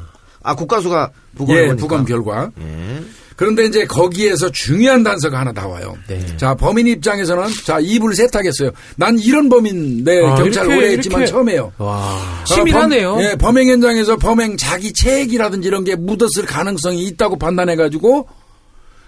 [0.42, 2.50] 아 국가수가 부검 예, 부검 결과.
[2.60, 3.02] 예.
[3.38, 5.96] 그런데 이제 거기에서 중요한 단서가 하나 나와요.
[6.08, 6.20] 네.
[6.36, 8.72] 자, 범인 입장에서는 자, 입을 세탁했어요.
[8.96, 11.30] 난 이런 범인 내 아, 경찰 이렇게, 오래 했지만 이렇게.
[11.32, 11.72] 처음이에요.
[11.78, 12.16] 와.
[12.40, 13.14] 어, 치밀하네요.
[13.14, 18.26] 범, 예, 범행 현장에서 범행 자기 체액이라든지 이런 게 묻었을 가능성이 있다고 판단해 가지고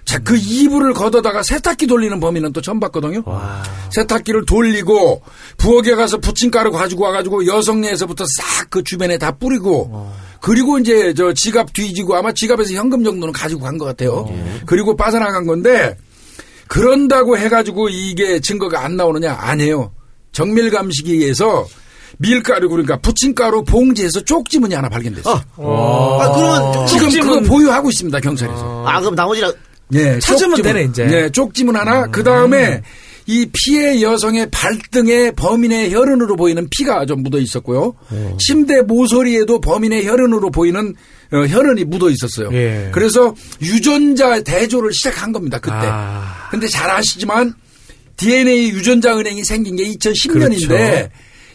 [0.05, 3.23] 자, 그 이불을 걷어다가 세탁기 돌리는 범인은 또 처음 봤거든요.
[3.93, 5.23] 세탁기를 돌리고
[5.57, 11.73] 부엌에 가서 부침가루 가지고 와가지고 여성네에서부터 싹 그 주변에 다 뿌리고 그리고 이제 저 지갑
[11.73, 14.27] 뒤지고 아마 지갑에서 현금 정도는 가지고 간 것 같아요.
[14.65, 15.97] 그리고 빠져나간 건데
[16.69, 19.37] 그런다고 해가지고 이게 증거가 안 나오느냐?
[19.41, 19.91] 아니에요.
[20.31, 21.67] 정밀감시기에서
[22.19, 25.35] 밀가루 그러니까 부침가루 봉지에서 쪽지문이 하나 발견됐어요.
[25.57, 28.85] 아 그러면 지금 쪽지문- 그거 보유하고 있습니다 경찰에서.
[28.87, 29.43] 아 그럼 나머지
[29.93, 30.63] 랑 네, 찾으면 쪽지문.
[30.75, 31.07] 되네, 이제.
[31.07, 32.07] 네, 쪽지문 하나.
[32.07, 32.83] 그 다음에
[33.27, 37.95] 이 피해 여성의 발등에 범인의 혈흔으로 보이는 피가 좀 묻어 있었고요.
[38.39, 40.95] 침대 모서리에도 범인의 혈흔으로 보이는
[41.33, 42.51] 어, 혈흔이 묻어 있었어요.
[42.53, 42.89] 예.
[42.93, 45.59] 그래서 유전자 대조를 시작한 겁니다.
[45.59, 45.75] 그때.
[45.77, 46.49] 아.
[46.51, 47.55] 근데 잘 아시지만
[48.17, 51.09] DNA 유전자 은행이 생긴 게 2010년인데 그렇죠.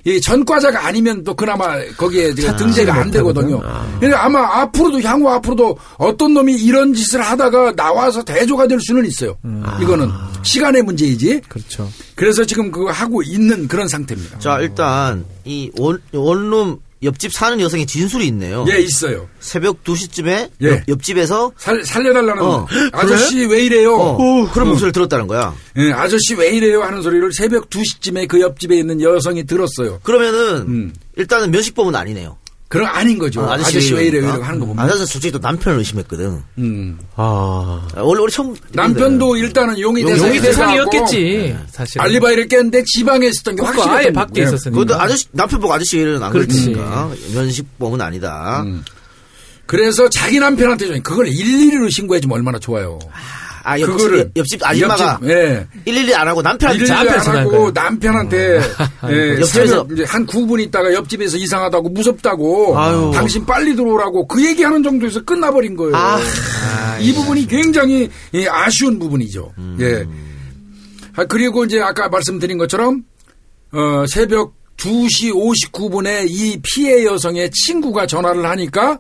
[0.06, 3.60] 이 전과자가 아니면 또 그나마 거기에 그 등재가 안 되거든요.
[3.66, 3.86] 아.
[4.00, 9.36] 그러니까 아마 앞으로도 향후 앞으로도 어떤 놈이 이런 짓을 하다가 나와서 대조가 될 수는 있어요.
[9.82, 10.10] 이거는
[10.44, 11.42] 시간의 문제이지.
[11.50, 11.90] 그렇죠.
[12.14, 14.38] 그래서 지금 그거 하고 있는 그런 상태입니다.
[14.38, 18.66] 자, 일단 이 원, 원룸 옆집 사는 여성의 진술이 있네요.
[18.72, 19.28] 예, 있어요.
[19.40, 20.84] 새벽 2시쯤에 예.
[20.88, 22.68] 옆, 집에서 살, 살려달라는 어.
[22.92, 23.96] 아저씨 왜 이래요?
[23.96, 25.54] 어, 그런 목소리를 들었다는 거야.
[25.78, 30.00] 예, 아저씨 왜 이래요 하는 소리를 새벽 2시쯤에 그 옆집에 있는 여성이 들었어요.
[30.04, 30.94] 그러면은 음.
[31.16, 32.38] 일단은 면식범은 아니네요.
[32.76, 33.42] 그럼 아닌 거죠.
[33.42, 34.20] 어, 아저씨, 왜 이래요?
[34.22, 34.30] 이러니까.
[34.34, 34.84] 이러고 하는 거 보면.
[34.86, 36.42] 아저씨 솔직히 또 남편을 의심했거든.
[36.58, 37.00] 음.
[37.16, 37.88] 아.
[37.96, 41.58] 아, 원래 우리 처음 남편도 일단은 용의 용의 대상이 용의 대상이었겠지.
[41.72, 42.02] 사실.
[42.02, 44.72] 알리바이를 깼는데 지방에 있었던 게 확실히 아예 밖에 있었으니까.
[44.80, 46.32] 그것도 아저씨 남편 보고 아저씨 이래는 안.
[46.32, 48.64] 그랬으니까 면식범은 아니다.
[48.66, 48.84] 음.
[49.66, 53.00] 그래서 자기 남편한테 좀 그걸 112로 신고해주면 얼마나 좋아요.
[53.12, 53.45] 아
[53.80, 55.68] 옆집 그거를 옆집 아줌마가 옆집, 예.
[55.86, 57.72] 112 안 하고 남편한테 112 남편 안 하고?
[57.72, 58.60] 남편한테
[59.10, 63.12] 예, 옆집에서- 이제 한 9분 있다가 옆집에서 이상하다고 무섭다고 아유.
[63.14, 65.96] 당신 빨리 들어오라고 그 얘기하는 정도에서 끝나버린 거예요.
[65.96, 66.20] 아.
[67.00, 69.52] 이 부분이 굉장히 예, 아쉬운 부분이죠.
[69.80, 70.06] 예.
[71.16, 73.04] 아, 그리고 이제 아까 말씀드린 것처럼
[73.72, 79.00] 어, 새벽 2시 59분에 이 피해 여성의 친구가 전화를 하니까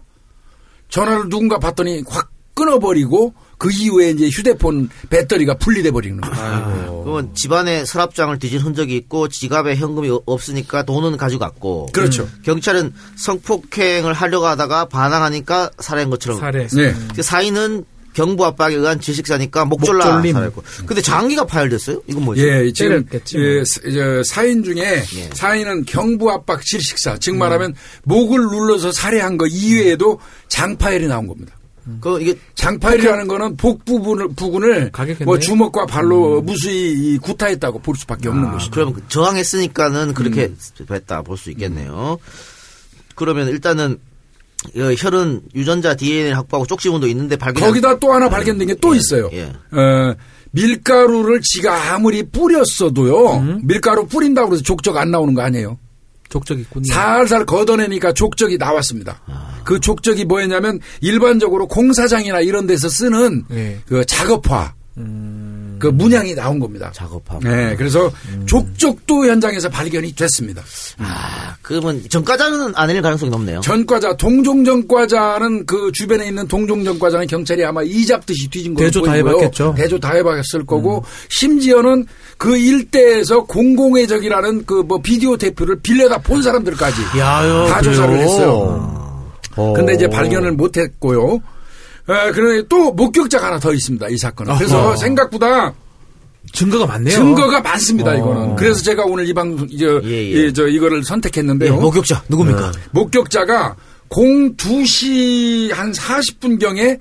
[0.89, 7.01] 전화를 누군가 받더니 확 끊어버리고 그 이후에 이제 휴대폰 배터리가 분리돼 버리는 거예요.
[7.03, 12.27] 그러면 집안에 서랍장을 뒤진 흔적이 있고 지갑에 현금이 어- 없으니까 돈은 가져갔고 그렇죠.
[12.43, 16.67] 경찰은 성폭행을 하려고 하다가 반항하니까 살해한 것처럼 살해.
[16.67, 16.93] 네.
[17.15, 20.33] 그 사인은 경부 압박에 의한 질식사니까 목졸라 목졸림.
[20.33, 22.01] 살해했고 근데 장기가 파열됐어요?
[22.07, 22.47] 이건 뭐지?
[22.47, 23.63] 예, 지금 때렸겠지, 예.
[23.65, 23.81] 사-
[24.35, 25.29] 사인 중에 예.
[25.33, 31.54] 사인은 경부 압박 질식사, 즉 말하면 목을 눌러서 살해한 거 이외에도 장파열이 나온 겁니다.
[32.01, 35.25] 그 이게 장파열이라는 거는 복 부분을 부근을 가격했네.
[35.25, 38.71] 뭐 주먹과 발로 무수히 이 구타했다고 볼 수밖에 없는 것이죠.
[38.71, 40.57] 그럼 그 저항했으니까는 그렇게 음.
[40.89, 42.17] 했다 볼 수 있겠네요.
[43.15, 43.97] 그러면 일단은
[44.77, 49.29] 어, 혈흔 유전자 DNA를 확보하고 쪽지문도 있는데 발견 거기다 또 하나 발견된 게또 있어요.
[49.33, 49.43] 예.
[49.71, 50.15] 어,
[50.51, 53.59] 밀가루를 지가 아무리 뿌렸어도요.
[53.63, 55.77] 밀가루 뿌린다고 해서 족적 안 나오는 거 아니에요.
[56.29, 56.85] 족적 있군요.
[56.91, 59.21] 살살 걷어내니까 족적이 나왔습니다.
[59.27, 59.61] 아.
[59.63, 63.79] 그 족적이 뭐였냐면 일반적으로 공사장이나 이런 데서 쓰는 네.
[63.87, 65.54] 그 작업화 음.
[65.85, 66.91] 그 문양이 나온 겁니다.
[66.95, 68.11] 작업하고 네, 그래서
[68.47, 70.63] 족적도 현장에서 발견이 됐습니다.
[70.97, 73.61] 아 그러면 전과자는 아닐 가능성이 높네요.
[73.61, 79.31] 전과자 동종전과자는 그 주변에 있는 동종전과자는 경찰이 아마 이잡듯이 뒤진 거로 대조 다 보이고요.
[79.33, 79.75] 해봤겠죠.
[79.77, 86.41] 대조 다 해봤을 거고 심지어는 그 일대에서 공공의 적이라는 그 뭐 비디오 테이프를 빌려다 본
[86.43, 87.67] 사람들까지 야요.
[87.69, 89.23] 다 조사를 했어요.
[89.75, 91.39] 근데 이제 발견을 못했고요.
[92.07, 94.07] 에, 그런데 또 목격자가 하나 더 있습니다.
[94.09, 94.55] 이 사건은.
[94.57, 94.95] 그래서 어허.
[94.97, 95.73] 생각보다
[96.53, 97.15] 증거가 많네요.
[97.15, 98.11] 증거가 많습니다.
[98.11, 98.15] 어.
[98.15, 98.55] 이거는.
[98.55, 100.47] 그래서 제가 오늘 이 방송 이제 예, 예.
[100.47, 101.75] 이, 저 이거를 예, 선택했는데요.
[101.77, 102.71] 목격자 누굽니까?
[102.91, 103.75] 목격자가
[104.09, 106.99] 02시 한 40분 경에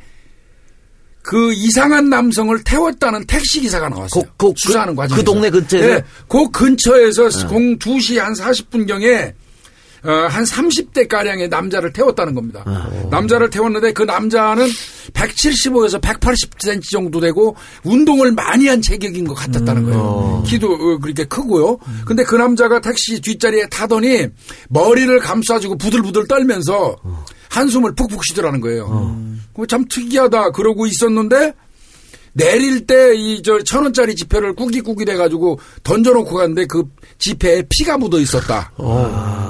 [1.23, 4.25] 그 이상한 남성을 태웠다는 택시 기사가 나왔어요.
[4.37, 5.17] 그- 그- 수사하는 그- 과정에서.
[5.21, 5.87] 그 동네 근처에서?
[5.89, 9.35] 네, 그 근처에서 02시 한 40분 경에
[10.05, 12.63] 어, 한 30대 가량의 남자를 태웠다는 겁니다.
[13.11, 14.67] 남자를 태웠는데 그 남자는
[15.13, 20.43] 175에서 180cm 정도 되고 운동을 많이 한 체격인 것 같았다는 거예요.
[20.47, 21.79] 키도 어, 그렇게 크고요.
[22.05, 24.29] 근데 그 남자가 택시 뒷자리에 타더니
[24.69, 26.97] 머리를 감싸주고 부들부들 떨면서
[27.49, 29.17] 한숨을 푹푹 쉬더라는 거예요.
[29.53, 31.55] 그거 참 특이하다 그러고 있었는데
[32.35, 36.85] 내릴 때 이 저 천 원짜리 지폐를 꾸깃꾸깃 해가지고 던져놓고 갔는데 그
[37.19, 38.73] 지폐에 피가 묻어 있었다.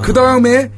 [0.03, 0.71] 그 다음에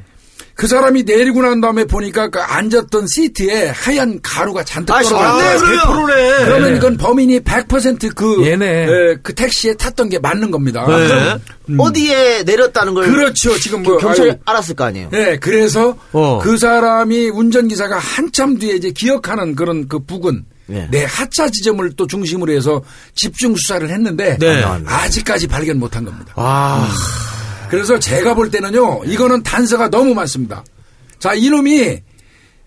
[0.56, 5.60] 그 사람이 내리고 난 다음에 보니까 그 앉았던 시트에 하얀 가루가 잔뜩 아, 떨어져 있어요.
[5.86, 6.08] 그러면.
[6.08, 6.46] 100%네.
[6.46, 9.18] 그러면 이건 범인이 100%그 얘네.
[9.22, 10.84] 그 택시에 탔던 게 맞는 겁니다.
[10.88, 11.38] 네.
[11.70, 11.80] 음.
[11.80, 13.56] 어디에 내렸다는 걸 그렇죠.
[13.60, 15.10] 지금 뭐 경찰이 아유, 알았을 거 아니에요.
[15.12, 16.40] 네, 그래서 어.
[16.42, 20.88] 그 사람이 운전기사가 한참 뒤에 이제 기억하는 그런 그 부근, 네.
[20.92, 22.82] 내 하차 지점을 또 중심으로 해서
[23.16, 24.64] 집중 수사를 했는데 네.
[24.86, 26.34] 아직까지 발견 못한 겁니다.
[26.36, 26.90] 아,
[27.70, 30.64] 그래서 제가 볼 때는요, 이거는 단서가 너무 많습니다.
[31.20, 32.00] 자, 이놈이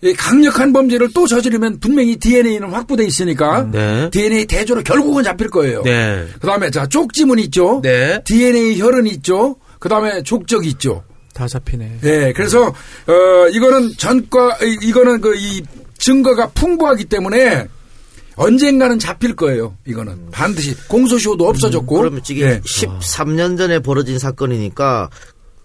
[0.03, 4.09] 이 강력한 범죄를 또 저지르면 분명히 DNA는 확보돼 있으니까 네.
[4.09, 5.83] DNA 대조로 결국은 잡힐 거예요.
[5.83, 6.25] 네.
[6.41, 7.81] 그다음에 자 쪽지문 있죠.
[7.83, 8.19] 네.
[8.23, 9.57] DNA 혈흔 있죠.
[9.79, 11.03] 그다음에 족적 있죠.
[11.35, 11.99] 다 잡히네.
[12.03, 15.61] 예, 그래서 어 이거는 전과 이- 이거는 그 이
[15.99, 17.67] 증거가 풍부하기 때문에
[18.35, 19.75] 언젠가는 잡힐 거예요.
[19.85, 21.97] 이거는 반드시 공소시효도 없어졌고.
[21.97, 22.59] 그러면 지금 예.
[22.61, 25.09] 13년 전에 벌어진 사건이니까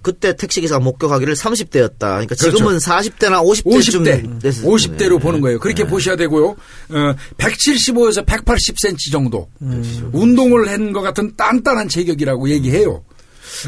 [0.02, 1.98] 그때 택시기사가 목격하기를 30대였다.
[1.98, 5.18] 그러니까 지금은 40대나 50대쯤 50대, 됐을 50대로 텐데.
[5.18, 5.58] 보는 거예요.
[5.58, 6.46] 그렇게 보셔야 되고요.
[6.90, 10.10] 어, 175에서 180cm 정도 음.
[10.12, 13.02] 운동을 한 것 같은 단단한 체격이라고 얘기해요.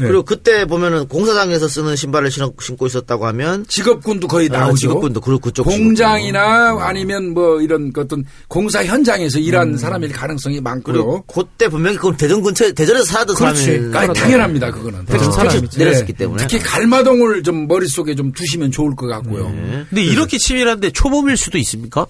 [0.01, 0.07] 네.
[0.07, 4.75] 그리고 그때 보면은 공사장에서 쓰는 신발을 신어- 신고 있었다고 하면 직업군도 거의 아, 나오죠.
[4.77, 11.15] 직업군도 그렇고 그쪽 공장이나 아니면 뭐 이런 그 어떤 공사 현장에서 일한 사람일 가능성이 많고요.
[11.15, 11.21] 음.
[11.27, 13.35] 그때 분명히 그건 대전 근처에 대전에서 살았던.
[13.35, 15.05] 사람이 아니, 당연합니다, 그거는.
[15.05, 15.79] 대전 특히- 사람이지.
[15.79, 16.45] 내렸었기 때문에.
[16.47, 19.51] 특히 갈마동을 좀 머릿속에 좀 두시면 좋을 것 같고요.
[19.89, 22.05] 근데 이렇게 치밀한데 초범일 수도 있습니까?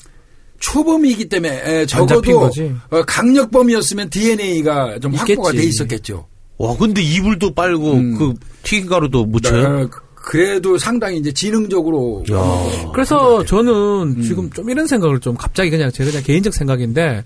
[0.59, 2.51] 초범이기 때문에 에, 잡힌 적어도.
[2.89, 5.57] 어, 강력범이었으면 DNA가 좀 확보가 있겠지.
[5.57, 6.27] 돼 있었겠죠.
[6.59, 8.17] 와, 근데 이불도 빨고 음.
[8.17, 9.67] 그 튀김가루도 묻혀요?
[9.85, 12.23] 어, 그래도 상당히 이제 지능적으로
[12.93, 13.71] 그래서 저는
[14.17, 14.21] 음.
[14.21, 17.23] 지금 좀 이런 생각을 좀 갑자기 그냥 제 그냥 개인적 생각인데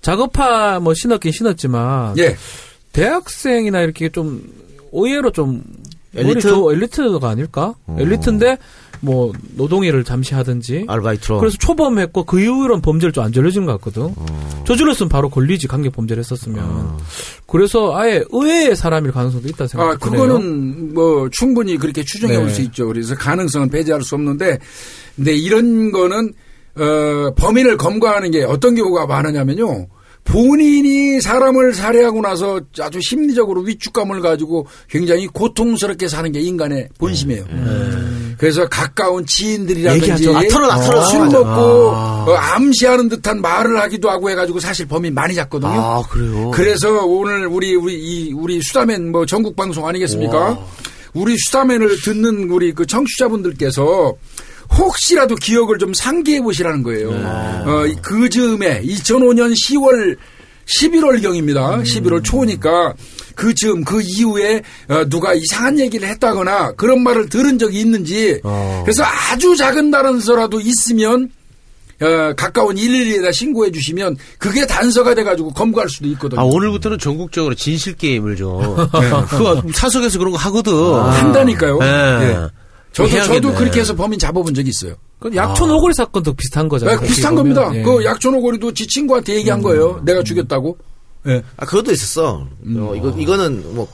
[0.00, 2.36] 작업화 뭐 신었긴 신었지만 예.
[2.92, 4.42] 대학생이나 이렇게 좀
[4.92, 5.62] 의외로 좀
[6.14, 6.40] 엘리트?
[6.48, 7.74] 좋- 엘리트가 아닐까?
[7.98, 8.56] 엘리트인데
[9.00, 14.14] 뭐 노동일을 잠시 하든지 아르바이트로 그래서 초범했고 그 이후로는 범죄를 좀 안 저려진 것 같거든.
[14.66, 16.96] 저질렀으면 바로 걸리지 강력 범죄를 했었으면.
[17.46, 19.98] 그래서 아예 의외의 사람일 가능성도 있다 아, 생각해요.
[19.98, 22.54] 그거는 뭐 충분히 그렇게 추정해 볼 네.
[22.54, 22.86] 수 있죠.
[22.86, 24.58] 그래서 가능성은 배제할 수 없는데,
[25.16, 26.32] 근데 이런 거는
[26.78, 29.86] 어, 범인을 검거하는 게 어떤 경우가 많으냐면요.
[30.26, 37.44] 본인이 사람을 살해하고 나서 아주 심리적으로 위축감을 가지고 굉장히 고통스럽게 사는 게 인간의 본심이에요.
[38.36, 40.36] 그래서 가까운 지인들이라든지 얘기하죠.
[40.36, 41.26] 아, 털어, 아, 털어, 술.
[41.26, 45.72] 먹고 어, 암시하는 듯한 말을 하기도 하고 해가지고 사실 범인 많이 잡거든요.
[45.72, 46.50] 아, 그래요?
[46.50, 50.58] 그래서 오늘 우리 우리 이 우리 수다맨 뭐 전국 방송 아니겠습니까?
[51.14, 54.14] 우리 수다맨을 듣는 우리 그 청취자분들께서
[54.72, 57.10] 혹시라도 기억을 좀 상기해 보시라는 거예요.
[57.10, 60.16] 어, 그 즈음에 2005년 10월
[60.66, 61.78] 11월 경입니다.
[61.78, 62.94] 11월 초니까
[63.34, 68.40] 그 즈음 그 이후에 어, 누가 이상한 얘기를 했다거나 그런 말을 들은 적이 있는지
[68.84, 71.30] 그래서 아주 작은 단서라도 있으면
[72.00, 76.40] 어, 가까운 112에다 신고해 주시면 그게 단서가 돼가지고 검거할 수도 있거든요.
[76.40, 78.60] 아, 오늘부터는 전국적으로 진실 게임을 좀.
[79.30, 80.72] 그거 사석에서 그런 거 하거든.
[80.74, 81.78] 한다니까요.
[81.78, 81.86] 네.
[81.86, 82.48] 예.
[82.96, 83.40] 저도 해야겠네.
[83.40, 84.94] 저도 그렇게 해서 범인 잡아본 적이 있어요.
[85.18, 86.98] 그 약촌 오골 사건도 비슷한 거잖아요.
[86.98, 87.66] 네, 비슷한 겁니다.
[87.66, 87.80] 보면.
[87.80, 87.82] 예.
[87.82, 90.00] 그 약촌오고리도 지 친구한테 얘기한 거예요.
[90.04, 90.78] 내가 죽였다고.
[91.26, 91.42] 예.
[91.58, 92.46] 아 그것도 있었어.
[92.64, 92.76] 음.
[92.80, 93.86] 어, 이거 이거는 뭐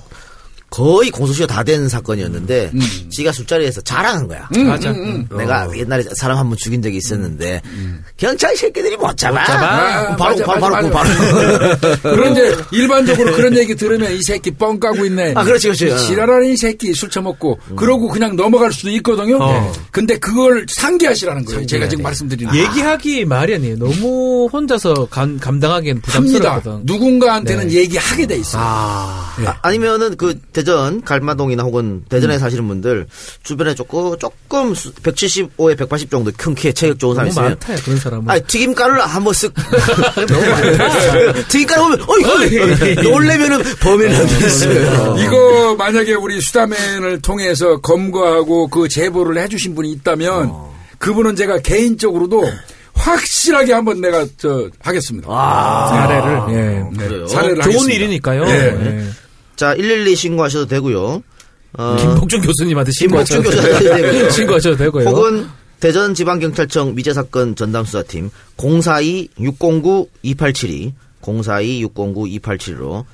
[0.72, 2.80] 거의 공소시효 다 된 사건이었는데 음.
[3.10, 4.48] 지가 술자리에서 자랑한 거야.
[4.66, 4.92] 맞아.
[5.36, 7.62] 내가 옛날에 사람 한 번 죽인 적이 있었는데
[8.16, 9.42] 경찰 새끼들이 못 잡아.
[9.42, 11.96] 아, 바로 맞아, 바로 바로 맞아, 바로.
[12.02, 15.34] 그런 이제 일반적으로 그런 얘기 들으면 이 새끼 뻥 까고 있네.
[15.36, 15.90] 아, 그렇지, 그렇지.
[15.90, 15.96] 어.
[15.96, 19.38] 지랄하는 이 새끼 술 처먹고 그러고 그냥 넘어갈 수도 있거든요.
[19.40, 19.72] 어.
[19.92, 21.66] 근데 그걸 상기하시라는 거예요.
[21.66, 22.58] 제가 지금 말씀드리는 거.
[22.58, 23.78] 얘기하기 말이 아니에요.
[23.78, 26.38] 너무 혼자서 감, 감당하기엔 합니다.
[26.60, 26.80] 부담스럽거든.
[26.86, 27.74] 누군가한테는 네.
[27.74, 28.62] 얘기하게 돼 있어요.
[28.64, 29.36] 아.
[29.42, 29.46] 예.
[29.46, 33.06] 아, 아니면은 그 대전 갈마동이나 혹은 대전에 사시는 분들
[33.42, 38.30] 주변에 조금 조금 175에 180 정도 큰 키에 체격 좋은 사람 있으면 많다, 그런 사람은.
[38.30, 39.52] 아 튀김가루를 한번 쓱.
[41.48, 45.16] 튀김가루 보면 어이 놀래면은 범인을 할수 있어요.
[45.18, 50.72] 이거 만약에 우리 수다맨을 통해서 검거하고 그 제보를 해주신 분이 있다면 어.
[50.98, 52.44] 그분은 제가 개인적으로도
[52.94, 55.28] 확실하게 한번 내가 저 하겠습니다.
[55.88, 56.40] 사례를.
[56.50, 56.56] 예.
[56.96, 57.26] 네?
[57.26, 57.94] 사례를 좋은 하겠습니다.
[57.94, 58.44] 일이니까요.
[58.46, 58.52] 예.
[58.52, 59.04] 예.
[59.56, 61.22] 자 112 신고하셔도 되고요.
[61.74, 64.30] 어, 김복준 교수님한테 신고하셔도 교수님한테 되고요.
[64.30, 65.08] 신고하셔도 되고요.
[65.08, 65.46] 혹은
[65.80, 73.04] 대전지방경찰청 미제사건 전담수사팀 042-609-2872 042-609-2872로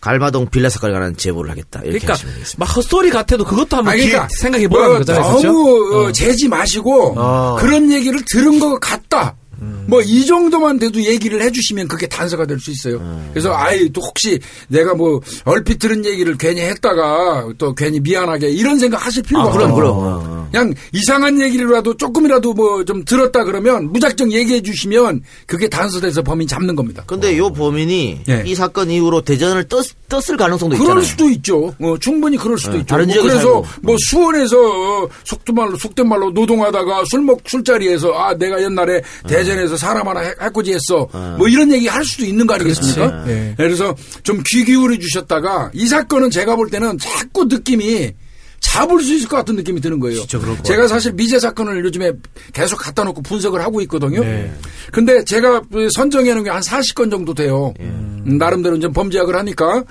[0.00, 1.80] 갈마동 빌라 사건에 관한 제보를 하겠다.
[1.82, 2.28] 이렇게 그러니까.
[2.56, 5.22] 막 헛소리 같아도 그것도 한번 그러니까 생각해 보라는 뭐 거잖아요.
[5.24, 5.98] 너무 그렇죠?
[5.98, 7.56] 어, 재지 마시고 어.
[7.58, 9.34] 그런 얘기를 들은 것 같다.
[9.62, 9.84] 음.
[9.88, 12.96] 뭐이 정도만 돼도 얘기를 해주시면 그게 단서가 될 수 있어요.
[12.96, 13.28] 음.
[13.32, 18.78] 그래서 아이 또 혹시 내가 뭐 얼핏 들은 얘기를 괜히 했다가 또 괜히 미안하게 이런
[18.78, 19.76] 생각 하실 필요가 아, 그럼, 없어요.
[19.76, 19.96] 그럼.
[19.96, 20.48] 어, 어.
[20.50, 26.74] 그냥 이상한 얘기라도 조금이라도 뭐 좀 들었다 그러면 무작정 얘기해 주시면 그게 단서돼서 범인 잡는
[26.74, 27.02] 겁니다.
[27.06, 28.42] 근데 요 범인이 예.
[28.46, 30.94] 이 사건 이후로 대전을 떴, 떴을 가능성도 있잖아요.
[30.94, 31.74] 그럴 수도 있죠.
[31.80, 32.86] 어, 충분히 그럴 수도 네, 있죠.
[32.86, 33.64] 다른 뭐 지역에 그래서.
[33.82, 34.56] 뭐 수원에서
[35.04, 40.08] 어, 속된 말로 속된 말로 노동하다가 술 먹 술자리에서 아 내가 옛날에 대전 에서 사람
[40.08, 41.08] 하나 해- 해코지했어.
[41.38, 43.08] 뭐 이런 얘기 할 수도 있는 거 아니겠습니까?
[43.22, 43.28] 그렇지.
[43.30, 43.54] 네.
[43.56, 48.12] 그래서 좀 귀 기울여 주셨다가 이 사건은 제가 볼 때는 자꾸 느낌이
[48.60, 50.26] 잡을 수 있을 것 같은 느낌이 드는 거예요.
[50.64, 52.10] 제가 사실 미제 사건을 요즘에
[52.52, 54.20] 계속 갖다 놓고 분석을 하고 있거든요.
[54.24, 54.52] 네.
[54.92, 55.62] 근데 제가
[55.94, 57.72] 선정해 놓은 게 한 40건 정도 돼요.
[57.78, 57.84] 예.
[57.84, 59.84] 음, 나름대로 좀 범죄학을 하니까.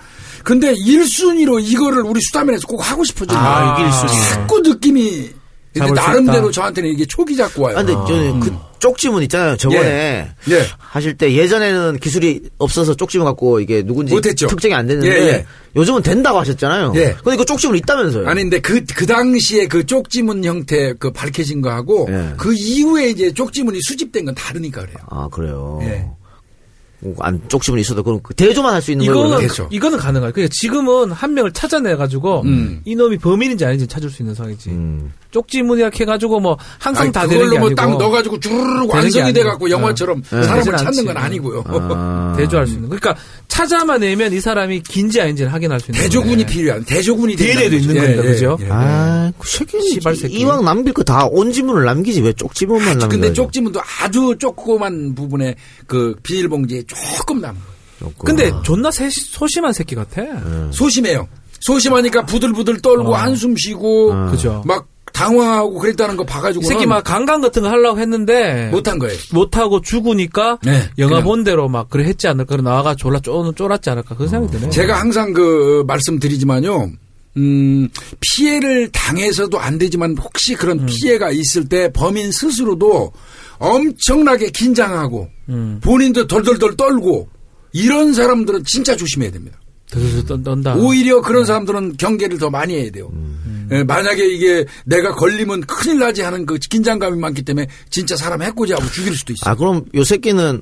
[0.44, 3.38] 근데 1순위로 이거를 우리 수다면에서 꼭 하고 싶어져요.
[3.40, 4.34] 아, 이게 1순위예요.
[4.34, 5.30] 자꾸 느낌이
[5.74, 6.52] 나름대로.
[6.52, 7.78] 저한테는 이게 촉이 잡고 와요.
[7.78, 9.58] 아, 근데 저는 그 쪽지문 있잖아요.
[9.58, 10.54] 저번에 예.
[10.54, 10.62] 예.
[10.78, 14.48] 하실 때 예전에는 기술이 없어서 쪽지문 갖고 이게 누군지 못했죠.
[14.48, 15.46] 특정이 안 됐는데 예, 예.
[15.76, 16.94] 요즘은 된다고 하셨잖아요.
[16.96, 17.16] 예.
[17.24, 18.28] 근데 이거 쪽지문 있다면서요?
[18.28, 22.34] 아니 근데 그 그 당시에 그 쪽지문 형태 그 밝혀진 거하고 예.
[22.38, 24.98] 그 이후에 이제 쪽지문이 수집된 건 다르니까 그래요.
[25.10, 25.80] 아 그래요.
[25.84, 26.06] 예.
[27.04, 29.48] 어, 안 쪽지문 있어도 그럼 그 대조만 할 수 있는 이거는 거예요.
[29.48, 29.70] 되죠.
[29.72, 30.32] 이거는 가능해요.
[30.34, 32.82] 그러니까 지금은 한 명을 찾아내 가지고 음.
[32.86, 34.70] 이놈이 범인인지 아닌지 찾을 수 있는 상황이지.
[34.72, 35.14] 음.
[35.42, 39.34] 쪽지문이라 해가지고 뭐 항상 아니, 다 되는 게 그걸로 아니고 뭐딱 넣어가지고 주르륵 완성이.
[39.34, 40.42] 돼갖고 영화처럼 예.
[40.44, 41.06] 사람을 되진 찾는.
[41.06, 41.64] 건 아니고요.
[41.68, 42.34] 아.
[42.38, 42.90] 대조할 수 있는.
[42.90, 43.16] 그러니까
[43.48, 46.02] 찾아만 내면 이 사람이 긴지 아닌지를 확인할 수 있는.
[46.02, 46.46] 대조군이.
[46.46, 48.00] 필요한 대조군이 된다는 있는 거죠.
[48.06, 48.24] 겁니다.
[48.24, 48.58] 그죠?
[48.62, 48.68] 예.
[48.72, 50.32] 아, 그 새끼는.
[50.32, 53.08] 이왕 남길 거 다 온지문을 남기지 왜 쪽지문만 남겨?
[53.08, 57.60] 근데 쪽지문도 아주 조그만 부분에 그 비닐봉지에 조금 남은
[58.00, 58.14] 거예요.
[58.20, 60.22] 근데 존나 세- 소심한 새끼 같아.
[60.72, 61.28] 소심해요.
[61.60, 64.28] 소심하니까 부들부들 떨고 한숨 쉬고 어.
[64.32, 64.62] 그죠.
[64.66, 64.86] 막
[65.18, 69.18] 당황하고 그랬다는 거이 봐가지고 새끼 막 강간 같은 거 하려고 했는데 못한 거예요.
[69.34, 71.24] 못하고 죽으니까 네, 영화.
[71.24, 72.56] 본 대로 막 그래 했지 않을까.
[72.56, 74.16] 그래 나와가 졸라 쫄, 쫄았지 않을까.
[74.16, 74.70] 그런 생각이 드네.
[74.70, 76.92] 제가 항상 그 말씀드리지만요.
[77.38, 77.88] 음,
[78.20, 83.12] 피해를 당해서도 안 되지만 혹시 그런 피해가 있을 때 범인 스스로도
[83.60, 85.80] 엄청나게 긴장하고 음.
[85.84, 87.28] 본인도 덜덜덜 떨고
[87.74, 89.60] 이런 사람들은 진짜 조심해야 됩니다.
[90.28, 90.76] 떤- 떤다.
[90.76, 93.10] 오히려 그런 사람들은 경계를 더 많이 해야 돼요.
[93.72, 98.86] 예, 만약에 이게 내가 걸리면 큰일 나지 하는 그 긴장감이 많기 때문에 진짜 사람 해코지하고
[98.92, 99.52] 죽일 수도 있어요.
[99.52, 100.62] 아 그럼 요 새끼는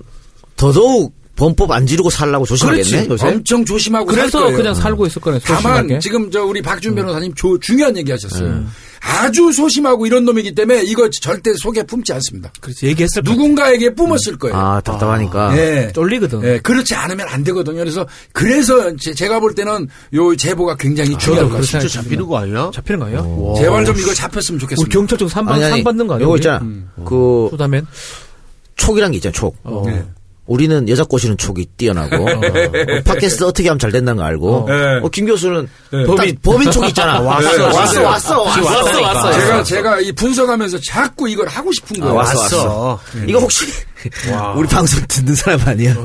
[0.55, 3.09] 더더욱 범법 안 지르고 살라고 조심하겠네 그렇지.
[3.11, 3.27] 요새.
[3.27, 4.55] 엄청 조심하고 살 그래서 거예요.
[4.57, 5.39] 그냥 살고 있을 거네.
[5.43, 5.99] 다만.
[5.99, 8.65] 지금 저 우리 박준 변호사님 조- 중요한 얘기 하셨어요.
[9.07, 12.51] 아주 소심하고 이런 놈이기 때문에 이거 절대 속에 품지 않습니다.
[12.59, 12.87] 그렇지.
[12.87, 13.31] 얘기했을 거.
[13.31, 14.55] 누군가에게 뿜었을 거예요.
[14.57, 15.55] 아 답답하니까.
[15.57, 15.91] 예.
[15.93, 16.43] 쫄리거든.
[16.43, 17.77] 예, 그렇지 않으면 안 되거든요.
[17.77, 21.87] 그래서 그래서 제- 제가 볼 때는 요 제보가 굉장히 중요한 것 그렇게 같습니다.
[21.89, 22.71] 진짜 잡히는 거 아니야?
[22.73, 23.21] 잡히는 거 아니야?
[23.61, 24.91] 제발 좀 이거 잡혔으면 좋겠습니다.
[24.91, 26.23] 경찰 쪽 3번, 상 받는 거 아니야?
[26.23, 26.39] 요거 우리?
[26.39, 26.57] 있잖아.
[26.63, 26.89] 음.
[27.05, 27.85] 그 수다맨?
[28.75, 29.31] 촉이란 게 있잖아.
[29.33, 29.55] 촉.
[29.63, 29.83] 어.
[29.85, 30.03] 네.
[30.45, 32.41] 우리는 여자 꼬시는 촉이 뛰어나고 어,
[33.03, 34.65] 팟캐스트 어떻게 하면 잘 된다는 거 알고.
[34.67, 34.73] 네.
[35.03, 36.03] 어, 김 교수는 네.
[36.05, 37.19] 범인 범인 촉 있잖아.
[37.25, 38.03] 왔어 네, 왔어.
[38.03, 39.31] 왔어 왔어 왔어, 왔어.
[39.33, 42.15] 제가 제가 이 분석하면서 자꾸 이걸 하고 싶은 아, 거예요.
[42.15, 42.57] 왔어 왔어.
[42.67, 42.99] 왔어.
[43.27, 43.65] 이거 혹시
[44.57, 45.95] 우리 방송 듣는 사람 아니야?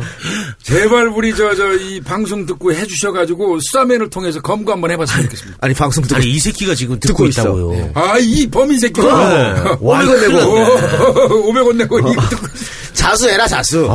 [0.63, 5.59] 제발 우리 저 저 이 방송 듣고 해주셔가지고 수사맨을 통해서 검거 한번 해봤으면 좋겠습니다.
[5.61, 7.43] 아니 방송 듣고 아니 이 새끼가 지금 듣고, 듣고 있어.
[7.43, 7.91] 있다고요.
[7.95, 12.47] 아이 범인 새끼가 500원 내고 500원 내고 이거 듣고
[12.93, 13.89] 자수해라 자수.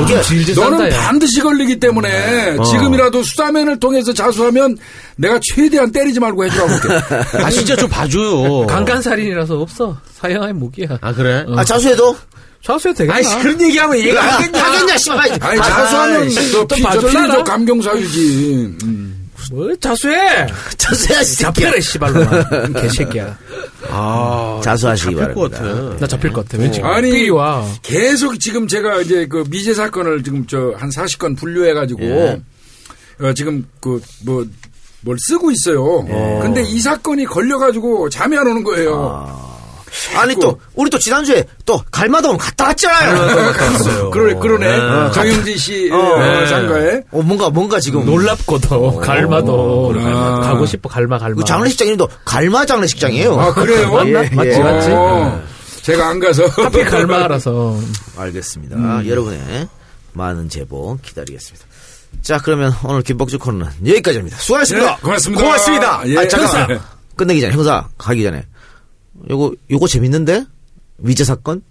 [0.00, 0.90] 요즘 질질 너는.
[0.90, 4.76] 반드시 걸리기 때문에 지금이라도 수사맨을 통해서 자수하면
[5.16, 7.44] 내가 최대한 때리지 말고 해주라고 할게.
[7.44, 8.66] 아 진짜 좀 봐줘요.
[8.66, 9.96] 강간살인이라서 없어.
[10.20, 10.98] 사형의 무기야.
[11.00, 11.44] 아 그래?
[11.56, 12.16] 아 자수해도
[12.62, 13.16] 좌수해도 되겠나?
[13.16, 14.62] 아이씨 그런 얘기하면 얘가 하겠냐?
[14.62, 15.38] 하겠냐 씨발.
[15.40, 17.20] 아니 자수하면 또 피- 저 봐줄라나?
[17.26, 18.76] 피해적 감경 사유지.
[18.82, 19.14] 음.
[19.52, 20.46] 뭘 자수해!
[20.76, 22.26] 자수해야 잡혀라, 씨발로.
[22.82, 23.38] 개새끼야.
[23.88, 25.82] 아 자수하시기 잡힐 것 바랍니다.
[25.84, 25.98] 같아.
[26.00, 26.62] 나 잡힐 것 같아.
[26.62, 26.80] 왠지.
[26.82, 27.64] 아니 삐리 와.
[27.82, 32.42] 계속 지금 제가 이제 그 미제 사건을 지금 저 한 40건 분류해가지고 예.
[33.20, 34.44] 어, 지금 그 뭐
[35.02, 36.04] 뭘 쓰고 있어요.
[36.42, 39.24] 근데 이 사건이 걸려가지고 잠이 안 오는 거예요.
[39.28, 39.47] 아
[40.28, 43.52] 니또 우리 또 지난주에 또 갈마동 갔다 왔잖아요.
[43.52, 44.10] 갔어요.
[44.10, 45.12] 그러, 그러네.
[45.12, 45.96] 정영진 씨 어.
[45.96, 47.02] 어, 상가에.
[47.10, 50.40] 어 뭔가 뭔가 지금 놀랍고도 갈마도 아.
[50.42, 51.36] 가고 싶어 갈마 갈마.
[51.36, 53.40] 그 장례식장 이름도 갈마 장례식장이에요.
[53.40, 53.92] 아, 그래요?
[53.94, 54.24] 맞나?
[54.24, 54.58] 예, 맞지 예.
[54.58, 54.90] 맞지.
[54.92, 55.42] 어,
[55.82, 56.46] 제가 안 가서.
[56.46, 57.78] 하필 갈마라서.
[58.16, 59.06] 알겠습니다.
[59.06, 59.68] 여러분의
[60.12, 61.66] 많은 제보 기다리겠습니다.
[62.22, 64.38] 자, 그러면 오늘 김복주 코너는 여기까지입니다.
[64.38, 64.92] 수고하셨습니다.
[64.92, 65.42] 예, 고맙습니다.
[65.42, 66.02] 고맙습니다.
[66.06, 66.18] 예.
[66.18, 66.70] 아, 잠깐만.
[66.70, 66.84] 형사.
[67.16, 68.44] 끝내기 전에, 형사, 가기 전에.
[69.30, 70.44] 요거, 요거 재밌는데?
[70.98, 71.62] 미제 사건?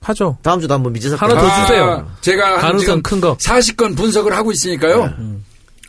[0.00, 0.38] 하죠.
[0.42, 1.30] 다음 주도 한번 미제 사건.
[1.30, 2.10] 하나 더 주세요.
[2.22, 3.36] 제가 한 가능성 큰 거.
[3.36, 5.14] 40건 분석을 하고 있으니까요.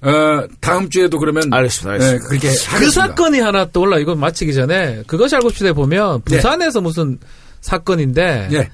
[0.04, 1.52] 어, 다음 주에도 그러면.
[1.52, 2.24] 알겠습니다, 알겠습니다.
[2.24, 2.78] 네, 그렇게 하겠습니다.
[2.80, 3.98] 그 사건이 하나 떠올라.
[4.00, 6.36] 이거 마치기 전에 그것이 알고 싶다 보면 네.
[6.36, 7.18] 부산에서 무슨
[7.62, 8.70] 사건인데 예.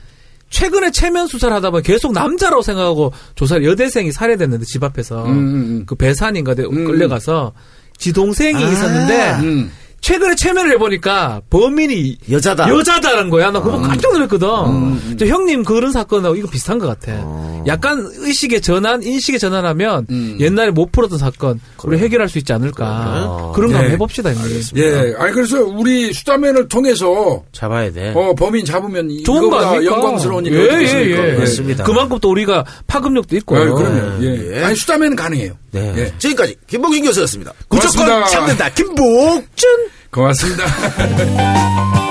[0.49, 5.83] 최근에 체면 수사를 하다 보면 계속 남자라고 생각하고 조사를 여대생이 살해됐는데 집 앞에서 음, 음.
[5.85, 6.85] 그 배산인가 데 음.
[6.85, 7.53] 끌려가서
[7.97, 8.67] 지 동생이 아.
[8.67, 9.71] 있었는데 음.
[10.01, 12.69] 최근에 체면을 해보니까 범인이 여자다.
[12.69, 13.51] 여자다라는 거야.
[13.51, 14.47] 나 그거 깜짝 놀랐거든.
[14.47, 17.11] 음, 저 형님 그런 사건하고 이거 비슷한 것 같아.
[17.23, 17.63] 어.
[17.67, 20.37] 약간 의식의 전환, 인식의 전환하면 음.
[20.39, 23.51] 옛날에 못 풀었던 사건 우리 해결할 수 있지 않을까.
[23.53, 23.75] 그런 거 네.
[23.75, 24.61] 한번 해봅시다, 형님.
[24.77, 25.13] 예.
[25.17, 28.13] 아니, 그래서 우리 수다맨을 통해서 잡아야 돼.
[28.15, 29.95] 어, 범인 잡으면 좋은 거 아닙니까?
[29.95, 30.55] 영광스러우니까.
[30.55, 31.27] 예, 어떻게 예, 있습니까?
[31.27, 31.33] 예.
[31.33, 31.83] 맞습니다.
[31.83, 33.57] 그만큼 또 우리가 파급력도 있고.
[33.57, 34.23] 아, 그럼요.
[34.23, 34.63] 예.
[34.63, 35.53] 아니, 수다맨은 가능해요.
[35.71, 35.93] 네.
[35.97, 36.13] 예.
[36.17, 37.53] 지금까지 김복준 교수였습니다.
[37.67, 38.15] 고맙습니다.
[38.19, 38.69] 무조건 참는다.
[38.69, 39.89] 김복준!
[40.11, 40.65] 고맙습니다.